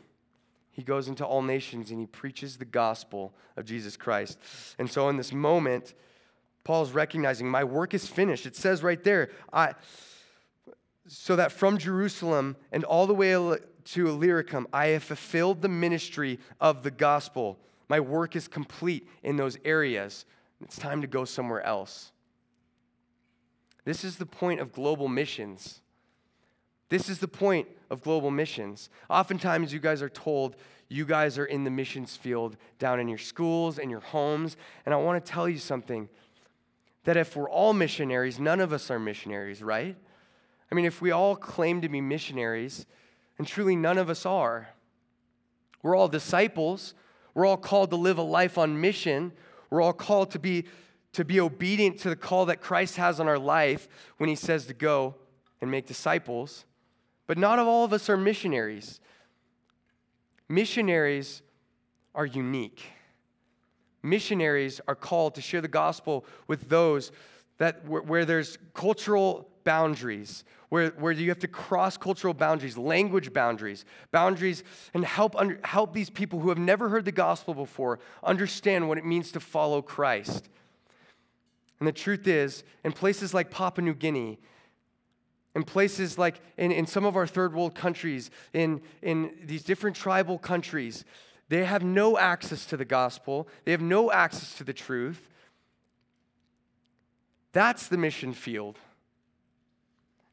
[0.72, 4.38] He goes into all nations and he preaches the gospel of Jesus Christ.
[4.78, 5.94] And so, in this moment,
[6.64, 8.46] Paul's recognizing my work is finished.
[8.46, 9.74] It says right there, I,
[11.08, 16.40] so that from Jerusalem and all the way to Illyricum, I have fulfilled the ministry
[16.62, 17.58] of the gospel.
[17.88, 20.26] My work is complete in those areas.
[20.62, 22.12] It's time to go somewhere else.
[23.90, 25.82] This is the point of global missions.
[26.90, 28.88] This is the point of global missions.
[29.10, 30.58] Oftentimes, you guys are told
[30.90, 34.58] you guys are in the missions field down in your schools and your homes.
[34.86, 36.08] And I want to tell you something
[37.06, 39.98] that if we're all missionaries, none of us are missionaries, right?
[40.72, 42.86] I mean, if we all claim to be missionaries,
[43.40, 44.70] and truly none of us are,
[45.82, 46.94] we're all disciples.
[47.34, 49.32] We're all called to live a life on mission.
[49.72, 50.66] We're all called to be,
[51.14, 53.88] to be obedient to the call that Christ has on our life
[54.18, 55.16] when he says to go
[55.62, 56.66] and make disciples.
[57.28, 59.00] But not all of us are missionaries.
[60.48, 61.42] Missionaries
[62.16, 62.84] are unique.
[64.02, 67.12] Missionaries are called to share the gospel with those
[67.58, 73.34] that where, where there's cultural boundaries, where, where you have to cross cultural boundaries, language
[73.34, 78.00] boundaries, boundaries, and help, under, help these people who have never heard the gospel before
[78.24, 80.50] understand what it means to follow Christ.
[81.80, 84.40] And the truth is, in places like Papua New Guinea,
[85.56, 89.96] in places like in, in some of our third world countries, in, in these different
[89.96, 91.06] tribal countries,
[91.48, 95.30] they have no access to the gospel, they have no access to the truth.
[97.52, 98.78] That's the mission field.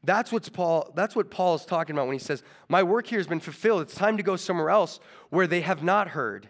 [0.03, 3.19] That's, what's Paul, that's what Paul is talking about when he says, My work here
[3.19, 3.81] has been fulfilled.
[3.81, 6.49] It's time to go somewhere else where they have not heard.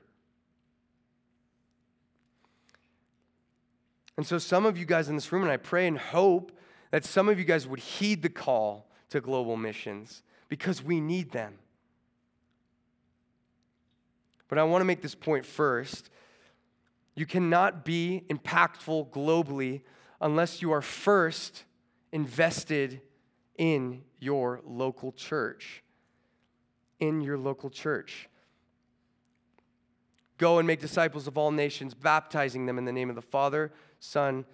[4.17, 6.51] And so, some of you guys in this room, and I pray and hope
[6.91, 11.31] that some of you guys would heed the call to global missions because we need
[11.31, 11.53] them.
[14.47, 16.09] But I want to make this point first.
[17.15, 19.81] You cannot be impactful globally
[20.19, 21.63] unless you are first
[22.11, 23.01] invested
[23.57, 25.83] in your local church.
[26.99, 28.29] In your local church.
[30.37, 33.71] Go and make disciples of all nations, baptizing them in the name of the Father,
[33.99, 34.45] Son,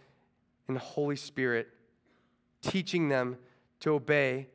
[0.67, 1.67] and Holy Spirit,
[2.61, 3.37] teaching them
[3.81, 4.47] to obey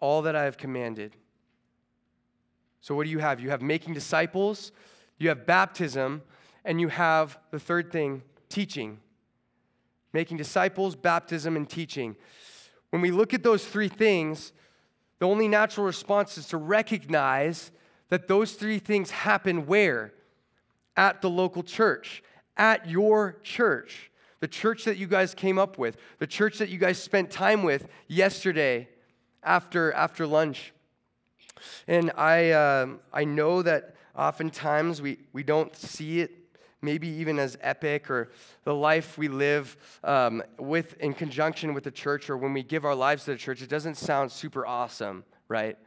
[0.00, 1.16] all that I have commanded.
[2.80, 3.40] So, what do you have?
[3.40, 4.72] You have making disciples,
[5.18, 6.22] you have baptism,
[6.64, 9.00] and you have the third thing teaching
[10.12, 12.16] making disciples, baptism, and teaching.
[12.90, 14.52] When we look at those three things,
[15.18, 17.70] the only natural response is to recognize
[18.08, 20.12] that those three things happen where?
[20.98, 22.24] At the local church,
[22.56, 26.78] at your church, the church that you guys came up with, the church that you
[26.78, 28.88] guys spent time with yesterday
[29.44, 30.74] after, after lunch.
[31.86, 36.32] And I, uh, I know that oftentimes we, we don't see it
[36.82, 38.30] maybe even as epic or
[38.64, 42.84] the life we live um, with in conjunction with the church or when we give
[42.84, 45.78] our lives to the church, it doesn't sound super awesome, right?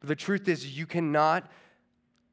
[0.00, 1.50] But the truth is, you cannot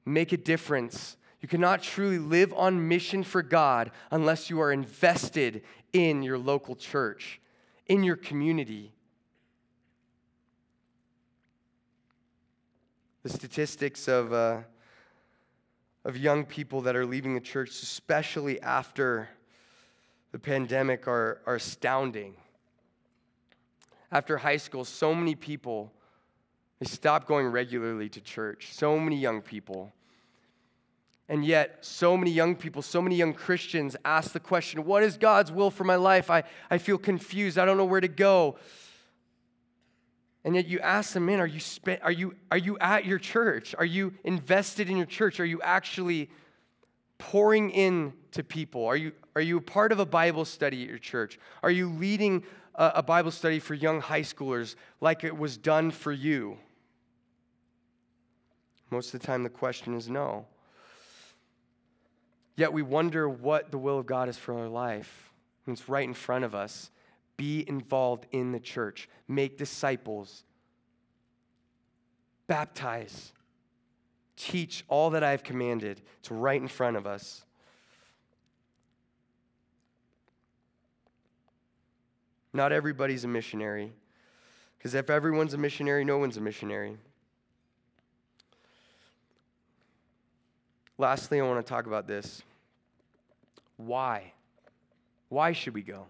[0.06, 1.16] make a difference.
[1.42, 6.76] You cannot truly live on mission for God unless you are invested in your local
[6.76, 7.42] church,
[7.88, 8.94] in your community.
[13.24, 14.62] The statistics of uh,
[16.04, 19.30] of young people that are leaving the church, especially after
[20.32, 22.36] the pandemic, are, are astounding.
[24.12, 25.92] After high school, so many people
[26.80, 28.70] they stop going regularly to church.
[28.74, 29.94] So many young people.
[31.32, 35.16] And yet, so many young people, so many young Christians ask the question, What is
[35.16, 36.30] God's will for my life?
[36.30, 37.58] I, I feel confused.
[37.58, 38.58] I don't know where to go.
[40.44, 41.62] And yet you ask them, man, are you,
[42.02, 43.74] are, you, are you at your church?
[43.78, 45.40] Are you invested in your church?
[45.40, 46.30] Are you actually
[47.18, 48.86] pouring in to people?
[48.86, 51.40] Are you, are you a part of a Bible study at your church?
[51.64, 52.44] Are you leading
[52.76, 56.58] a, a Bible study for young high schoolers like it was done for you?
[58.90, 60.46] Most of the time, the question is no.
[62.62, 65.32] Yet we wonder what the will of God is for our life.
[65.66, 66.92] And it's right in front of us.
[67.36, 70.44] Be involved in the church, make disciples,
[72.46, 73.34] baptize,
[74.38, 76.04] teach all that I have commanded.
[76.20, 77.44] It's right in front of us.
[82.54, 83.92] Not everybody's a missionary.
[84.78, 86.96] Because if everyone's a missionary, no one's a missionary.
[91.00, 92.44] Lastly, I want to talk about this.
[93.86, 94.34] Why?
[95.30, 96.08] Why should we go?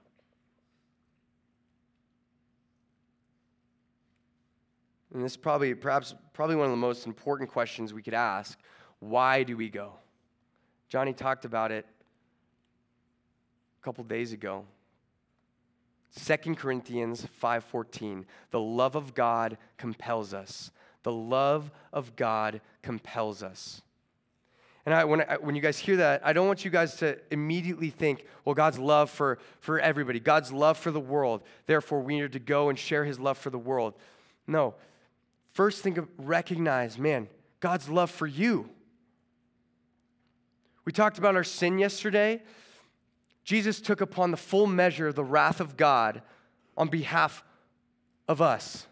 [5.14, 8.58] And this is probably, perhaps, probably one of the most important questions we could ask.
[9.00, 9.94] Why do we go?
[10.88, 11.86] Johnny talked about it
[13.80, 14.66] a couple days ago.
[16.16, 20.72] 2 Corinthians 5:14 The love of God compels us.
[21.04, 23.82] The love of God compels us.
[24.86, 27.18] And I, when, I, when you guys hear that, I don't want you guys to
[27.30, 31.44] immediately think, well, God's love for, for everybody, God's love for the world.
[31.68, 33.94] Therefore, we need to go and share his love for the world.
[34.48, 34.76] No,
[35.54, 37.28] First, think of recognize, man,
[37.60, 38.70] God's love for you.
[40.86, 42.42] We talked about our sin yesterday.
[43.44, 46.22] Jesus took upon the full measure of the wrath of God
[46.78, 47.44] on behalf
[48.28, 48.88] of us.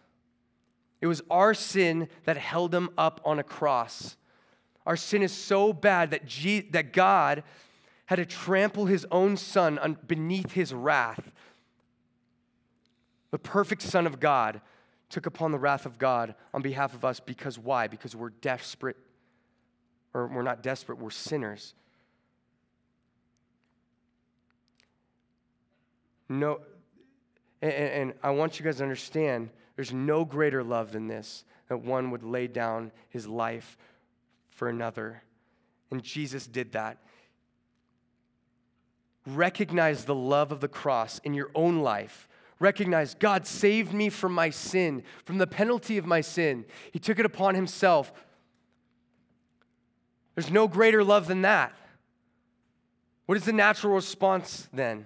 [1.01, 4.17] It was our sin that held him up on a cross.
[4.89, 7.43] Our sin is so bad that, G- that God
[8.07, 11.31] had to trample his own son beneath his wrath.
[13.29, 14.61] The perfect Son of God
[15.09, 17.87] took upon the wrath of God on behalf of us because why?
[17.87, 18.97] Because we're desperate,
[20.15, 21.75] or we're not desperate, we're sinners.
[26.27, 26.61] No,
[27.61, 31.77] and, and I want you guys to understand there's no greater love than this that
[31.77, 33.77] one would lay down his life
[34.59, 35.23] for another.
[35.89, 36.97] And Jesus did that.
[39.25, 42.27] Recognize the love of the cross in your own life.
[42.59, 46.65] Recognize God saved me from my sin, from the penalty of my sin.
[46.91, 48.11] He took it upon himself.
[50.35, 51.73] There's no greater love than that.
[53.27, 55.05] What is the natural response then?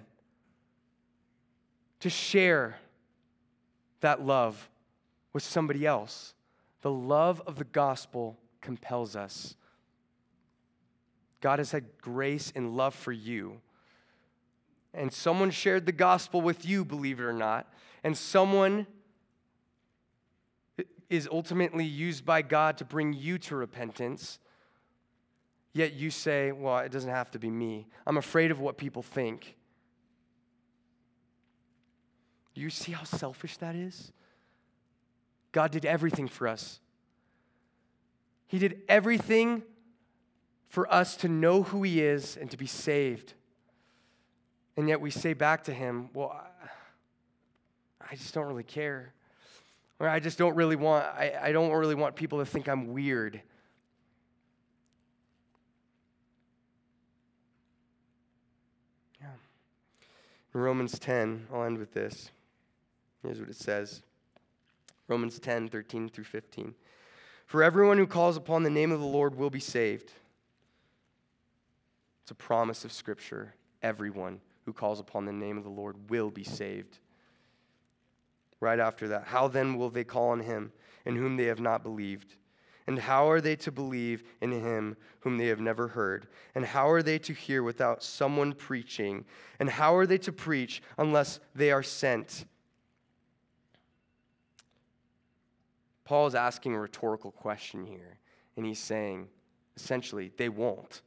[2.00, 2.76] To share
[4.00, 4.68] that love
[5.32, 6.34] with somebody else.
[6.80, 9.54] The love of the gospel compels us.
[11.40, 13.60] God has had grace and love for you.
[14.92, 17.72] And someone shared the gospel with you, believe it or not.
[18.02, 18.86] And someone
[21.10, 24.38] is ultimately used by God to bring you to repentance.
[25.72, 27.86] Yet you say, well, it doesn't have to be me.
[28.06, 29.56] I'm afraid of what people think.
[32.54, 34.12] Do you see how selfish that is?
[35.52, 36.80] God did everything for us.
[38.54, 39.64] He did everything
[40.68, 43.34] for us to know who He is and to be saved.
[44.76, 46.40] And yet we say back to Him, Well,
[48.00, 49.12] I just don't really care.
[49.98, 52.92] Or I just don't really want, I, I don't really want people to think I'm
[52.92, 53.42] weird.
[59.20, 59.26] Yeah.
[60.54, 62.30] In Romans 10, I'll end with this.
[63.24, 64.04] Here's what it says
[65.08, 66.72] Romans 10, 13 through 15.
[67.46, 70.12] For everyone who calls upon the name of the Lord will be saved.
[72.22, 73.54] It's a promise of Scripture.
[73.82, 76.98] Everyone who calls upon the name of the Lord will be saved.
[78.60, 80.72] Right after that, how then will they call on him
[81.04, 82.36] in whom they have not believed?
[82.86, 86.26] And how are they to believe in him whom they have never heard?
[86.54, 89.24] And how are they to hear without someone preaching?
[89.58, 92.44] And how are they to preach unless they are sent?
[96.04, 98.18] Paul is asking a rhetorical question here,
[98.56, 99.28] and he's saying,
[99.76, 101.00] essentially, they won't.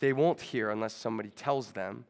[0.00, 2.04] They won't hear unless somebody tells them.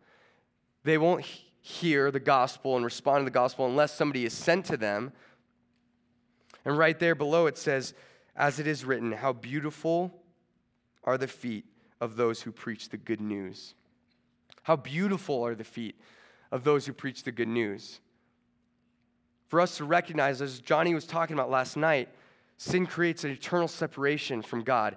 [0.84, 1.24] They won't
[1.60, 5.12] hear the gospel and respond to the gospel unless somebody is sent to them.
[6.64, 7.94] And right there below it says,
[8.34, 10.22] As it is written, how beautiful
[11.04, 11.64] are the feet
[12.00, 13.74] of those who preach the good news.
[14.62, 15.94] How beautiful are the feet
[16.50, 18.00] of those who preach the good news
[19.48, 22.08] for us to recognize, as Johnny was talking about last night,
[22.56, 24.96] sin creates an eternal separation from God.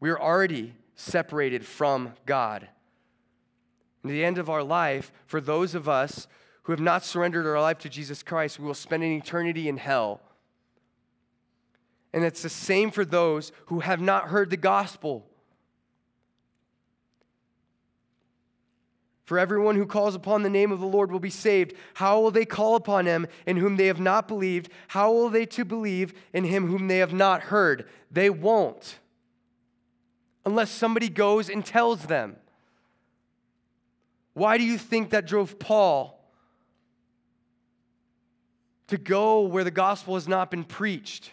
[0.00, 2.68] We're already separated from God.
[4.02, 6.26] In the end of our life, for those of us
[6.64, 9.76] who have not surrendered our life to Jesus Christ, we will spend an eternity in
[9.76, 10.20] hell.
[12.12, 15.26] And it's the same for those who have not heard the gospel.
[19.24, 21.72] For everyone who calls upon the name of the Lord will be saved.
[21.94, 24.68] How will they call upon him in whom they have not believed?
[24.88, 27.88] How will they to believe in him whom they have not heard?
[28.10, 28.98] They won't.
[30.44, 32.36] Unless somebody goes and tells them.
[34.34, 36.20] Why do you think that drove Paul
[38.88, 41.32] to go where the gospel has not been preached?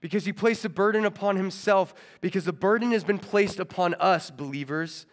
[0.00, 4.30] Because he placed a burden upon himself, because the burden has been placed upon us,
[4.30, 5.06] believers.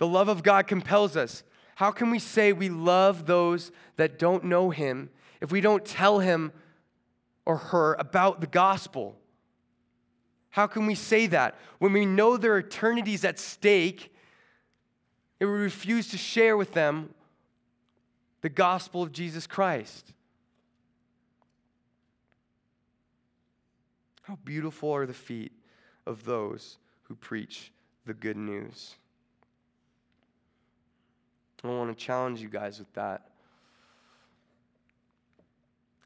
[0.00, 1.42] The love of God compels us.
[1.74, 5.10] How can we say we love those that don't know Him
[5.42, 6.52] if we don't tell him
[7.44, 9.18] or her about the gospel?
[10.48, 14.10] How can we say that when we know their eternity is at stake
[15.38, 17.14] and we refuse to share with them
[18.40, 20.14] the gospel of Jesus Christ?
[24.22, 25.52] How beautiful are the feet
[26.06, 27.70] of those who preach
[28.06, 28.96] the good news.
[31.62, 33.28] I want to challenge you guys with that.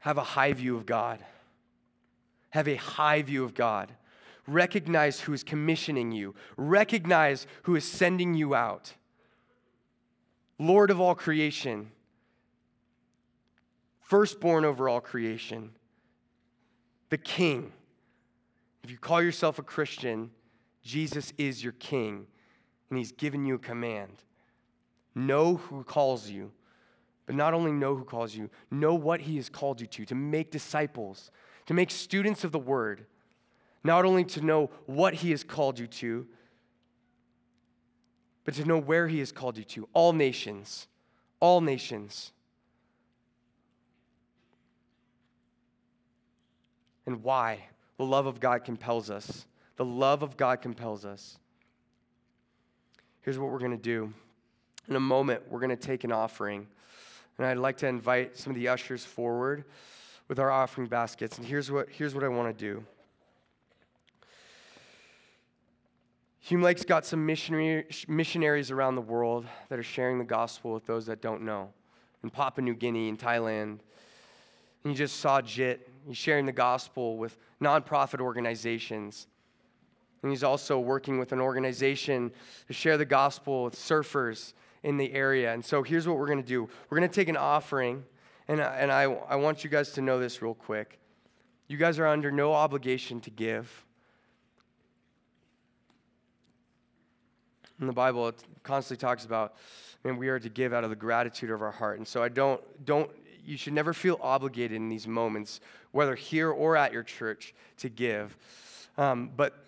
[0.01, 1.19] Have a high view of God.
[2.49, 3.91] Have a high view of God.
[4.47, 8.93] Recognize who is commissioning you, recognize who is sending you out.
[10.59, 11.91] Lord of all creation,
[14.01, 15.71] firstborn over all creation,
[17.09, 17.71] the King.
[18.83, 20.29] If you call yourself a Christian,
[20.83, 22.27] Jesus is your king,
[22.89, 24.21] and he's given you a command.
[25.15, 26.51] Know who calls you,
[27.25, 30.15] but not only know who calls you, know what he has called you to, to
[30.15, 31.31] make disciples,
[31.65, 33.05] to make students of the word.
[33.83, 36.27] Not only to know what he has called you to,
[38.43, 39.87] but to know where he has called you to.
[39.93, 40.87] All nations,
[41.39, 42.31] all nations.
[47.05, 47.67] And why?
[47.97, 49.45] The love of God compels us.
[49.77, 51.37] The love of God compels us.
[53.21, 54.13] Here's what we're going to do.
[54.87, 56.67] In a moment, we're going to take an offering.
[57.37, 59.65] And I'd like to invite some of the ushers forward
[60.27, 61.37] with our offering baskets.
[61.37, 62.83] And here's what, here's what I want to do.
[66.39, 70.85] Hume Lake's got some missionary, missionaries around the world that are sharing the gospel with
[70.85, 71.73] those that don't know.
[72.23, 73.79] In Papua New Guinea, in Thailand.
[74.83, 75.89] And you just saw Jit.
[76.07, 79.25] He's sharing the gospel with nonprofit organizations.
[80.21, 82.31] And he's also working with an organization
[82.67, 84.53] to share the gospel with surfers
[84.85, 85.51] in the area.
[85.51, 88.05] And so here's what we're going to do we're going to take an offering,
[88.47, 90.99] and, and I, I want you guys to know this real quick.
[91.67, 93.83] You guys are under no obligation to give.
[97.81, 99.55] In the Bible, it constantly talks about,
[100.03, 101.97] man, we are to give out of the gratitude of our heart.
[101.97, 103.09] And so I don't, don't,
[103.43, 105.59] you should never feel obligated in these moments,
[105.91, 108.37] whether here or at your church, to give.
[108.99, 109.65] Um, but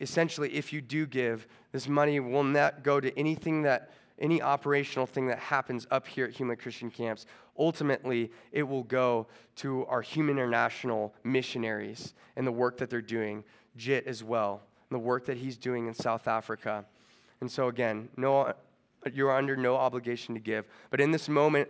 [0.00, 5.06] essentially, if you do give, this money will not go to anything that any operational
[5.06, 7.26] thing that happens up here at Hume Christian Camps,
[7.58, 13.44] ultimately it will go to our Hume International missionaries and the work that they're doing,
[13.76, 16.84] JIT as well, and the work that he's doing in South Africa.
[17.40, 18.52] And so, again, no,
[19.12, 20.66] you're under no obligation to give.
[20.90, 21.68] But in this moment,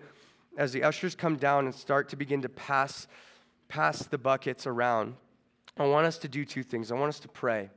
[0.57, 3.09] as the ushers come down and start to begin to pass,
[3.69, 5.17] pass the buckets around,
[5.77, 6.91] I want us to do two things.
[6.91, 7.71] I want us to pray.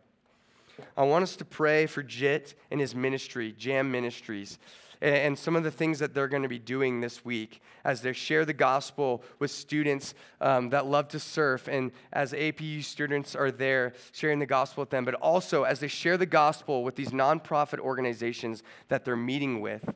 [0.98, 4.60] I want us to pray for Jit and his ministry, Jam Ministries,
[5.02, 8.12] and some of the things that they're going to be doing this week as they
[8.12, 13.52] share the gospel with students um, that love to surf, and as APU students are
[13.52, 17.12] there sharing the gospel with them, but also as they share the gospel with these
[17.12, 19.88] nonprofit organizations that they're meeting with.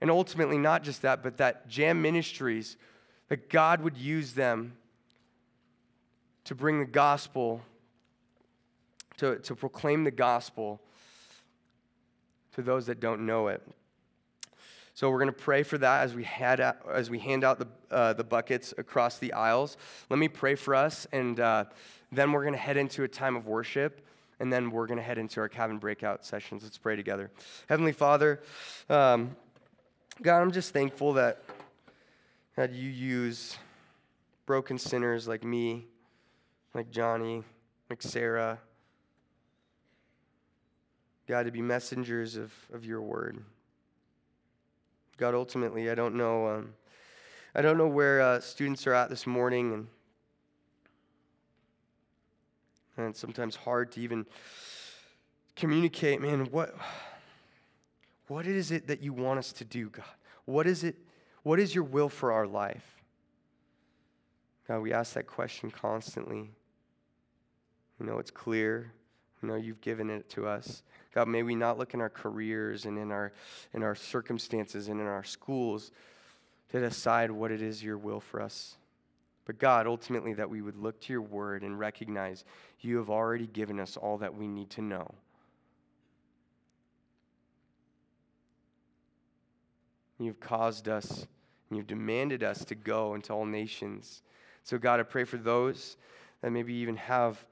[0.00, 2.76] And ultimately, not just that, but that Jam Ministries,
[3.28, 4.76] that God would use them
[6.44, 7.62] to bring the gospel
[9.18, 10.80] to, to proclaim the gospel
[12.54, 13.62] to those that don't know it.
[14.94, 16.26] So we're going to pray for that as we,
[16.90, 19.76] as we hand out the, uh, the buckets across the aisles.
[20.08, 21.64] Let me pray for us, and uh,
[22.10, 24.00] then we're going to head into a time of worship,
[24.40, 26.62] and then we're going to head into our cabin breakout sessions.
[26.62, 27.30] Let's pray together.
[27.68, 28.40] Heavenly Father,
[28.88, 29.36] um,
[30.22, 31.42] God, I'm just thankful that,
[32.56, 33.58] that you use
[34.46, 35.84] broken sinners like me,
[36.72, 37.42] like Johnny,
[37.90, 38.60] like Sarah,
[41.26, 43.42] God, to be messengers of, of your word.
[45.16, 46.46] God, ultimately, I don't know.
[46.46, 46.74] Um,
[47.54, 49.86] I don't know where uh, students are at this morning, and,
[52.96, 54.26] and it's sometimes hard to even
[55.56, 56.74] communicate, man, what,
[58.28, 60.04] what is it that you want us to do, God?
[60.44, 60.96] What is it?
[61.42, 62.96] What is your will for our life?
[64.68, 66.50] God, we ask that question constantly.
[67.98, 68.92] You know it's clear.
[69.42, 70.82] You know you've given it to us.
[71.16, 73.32] God, may we not look in our careers and in our,
[73.72, 75.90] in our circumstances and in our schools
[76.68, 78.76] to decide what it is your will for us.
[79.46, 82.44] But God, ultimately, that we would look to your word and recognize
[82.82, 85.14] you have already given us all that we need to know.
[90.18, 91.26] You've caused us,
[91.70, 94.20] and you've demanded us to go into all nations.
[94.64, 95.96] So, God, I pray for those
[96.42, 97.42] that maybe even have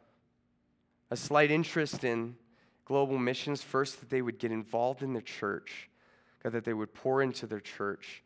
[1.10, 2.36] a slight interest in
[2.84, 5.88] global missions, first, that they would get involved in the church,
[6.42, 8.22] God, that they would pour into their church,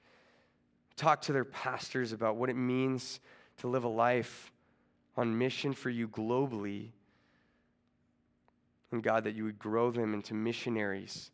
[0.96, 3.20] talk to their pastors about what it means
[3.58, 4.52] to live a life
[5.16, 6.90] on mission for you globally.
[8.90, 11.30] And God, that you would grow them into missionaries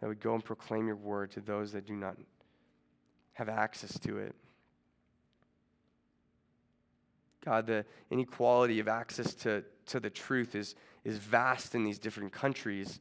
[0.00, 2.16] that would go and proclaim your word to those that do not
[3.34, 4.34] have access to it.
[7.44, 10.74] God, the inequality of access to, to the truth is,
[11.06, 12.98] is vast in these different countries.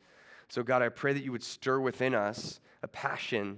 [0.47, 3.57] So, God, I pray that you would stir within us a passion,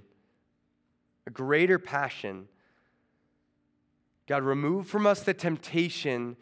[1.26, 2.48] a greater passion.
[4.26, 6.36] God, remove from us the temptation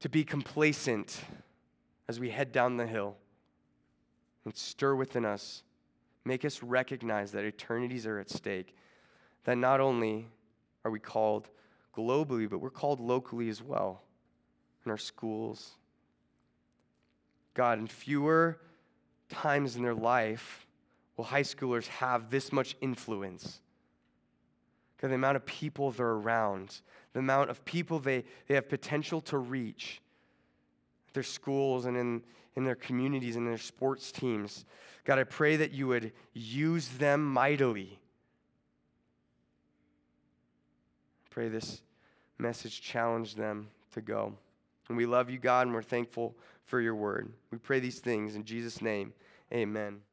[0.00, 1.20] to be complacent
[2.08, 3.16] as we head down the hill.
[4.46, 5.62] And stir within us,
[6.24, 8.74] make us recognize that eternities are at stake.
[9.44, 10.28] That not only
[10.82, 11.50] are we called
[11.94, 14.02] globally, but we're called locally as well
[14.84, 15.76] in our schools,
[17.54, 18.58] God, in fewer
[19.28, 20.66] times in their life
[21.16, 23.60] will high schoolers have this much influence.
[24.96, 26.80] Because the amount of people they're around,
[27.12, 30.00] the amount of people they, they have potential to reach
[31.12, 32.22] their schools and in,
[32.56, 34.64] in their communities and their sports teams.
[35.04, 37.98] God, I pray that you would use them mightily.
[41.24, 41.82] I pray this
[42.38, 44.34] message challenge them to go.
[44.88, 47.32] And we love you, God, and we're thankful for your word.
[47.50, 49.12] We pray these things in Jesus' name.
[49.52, 50.04] Amen.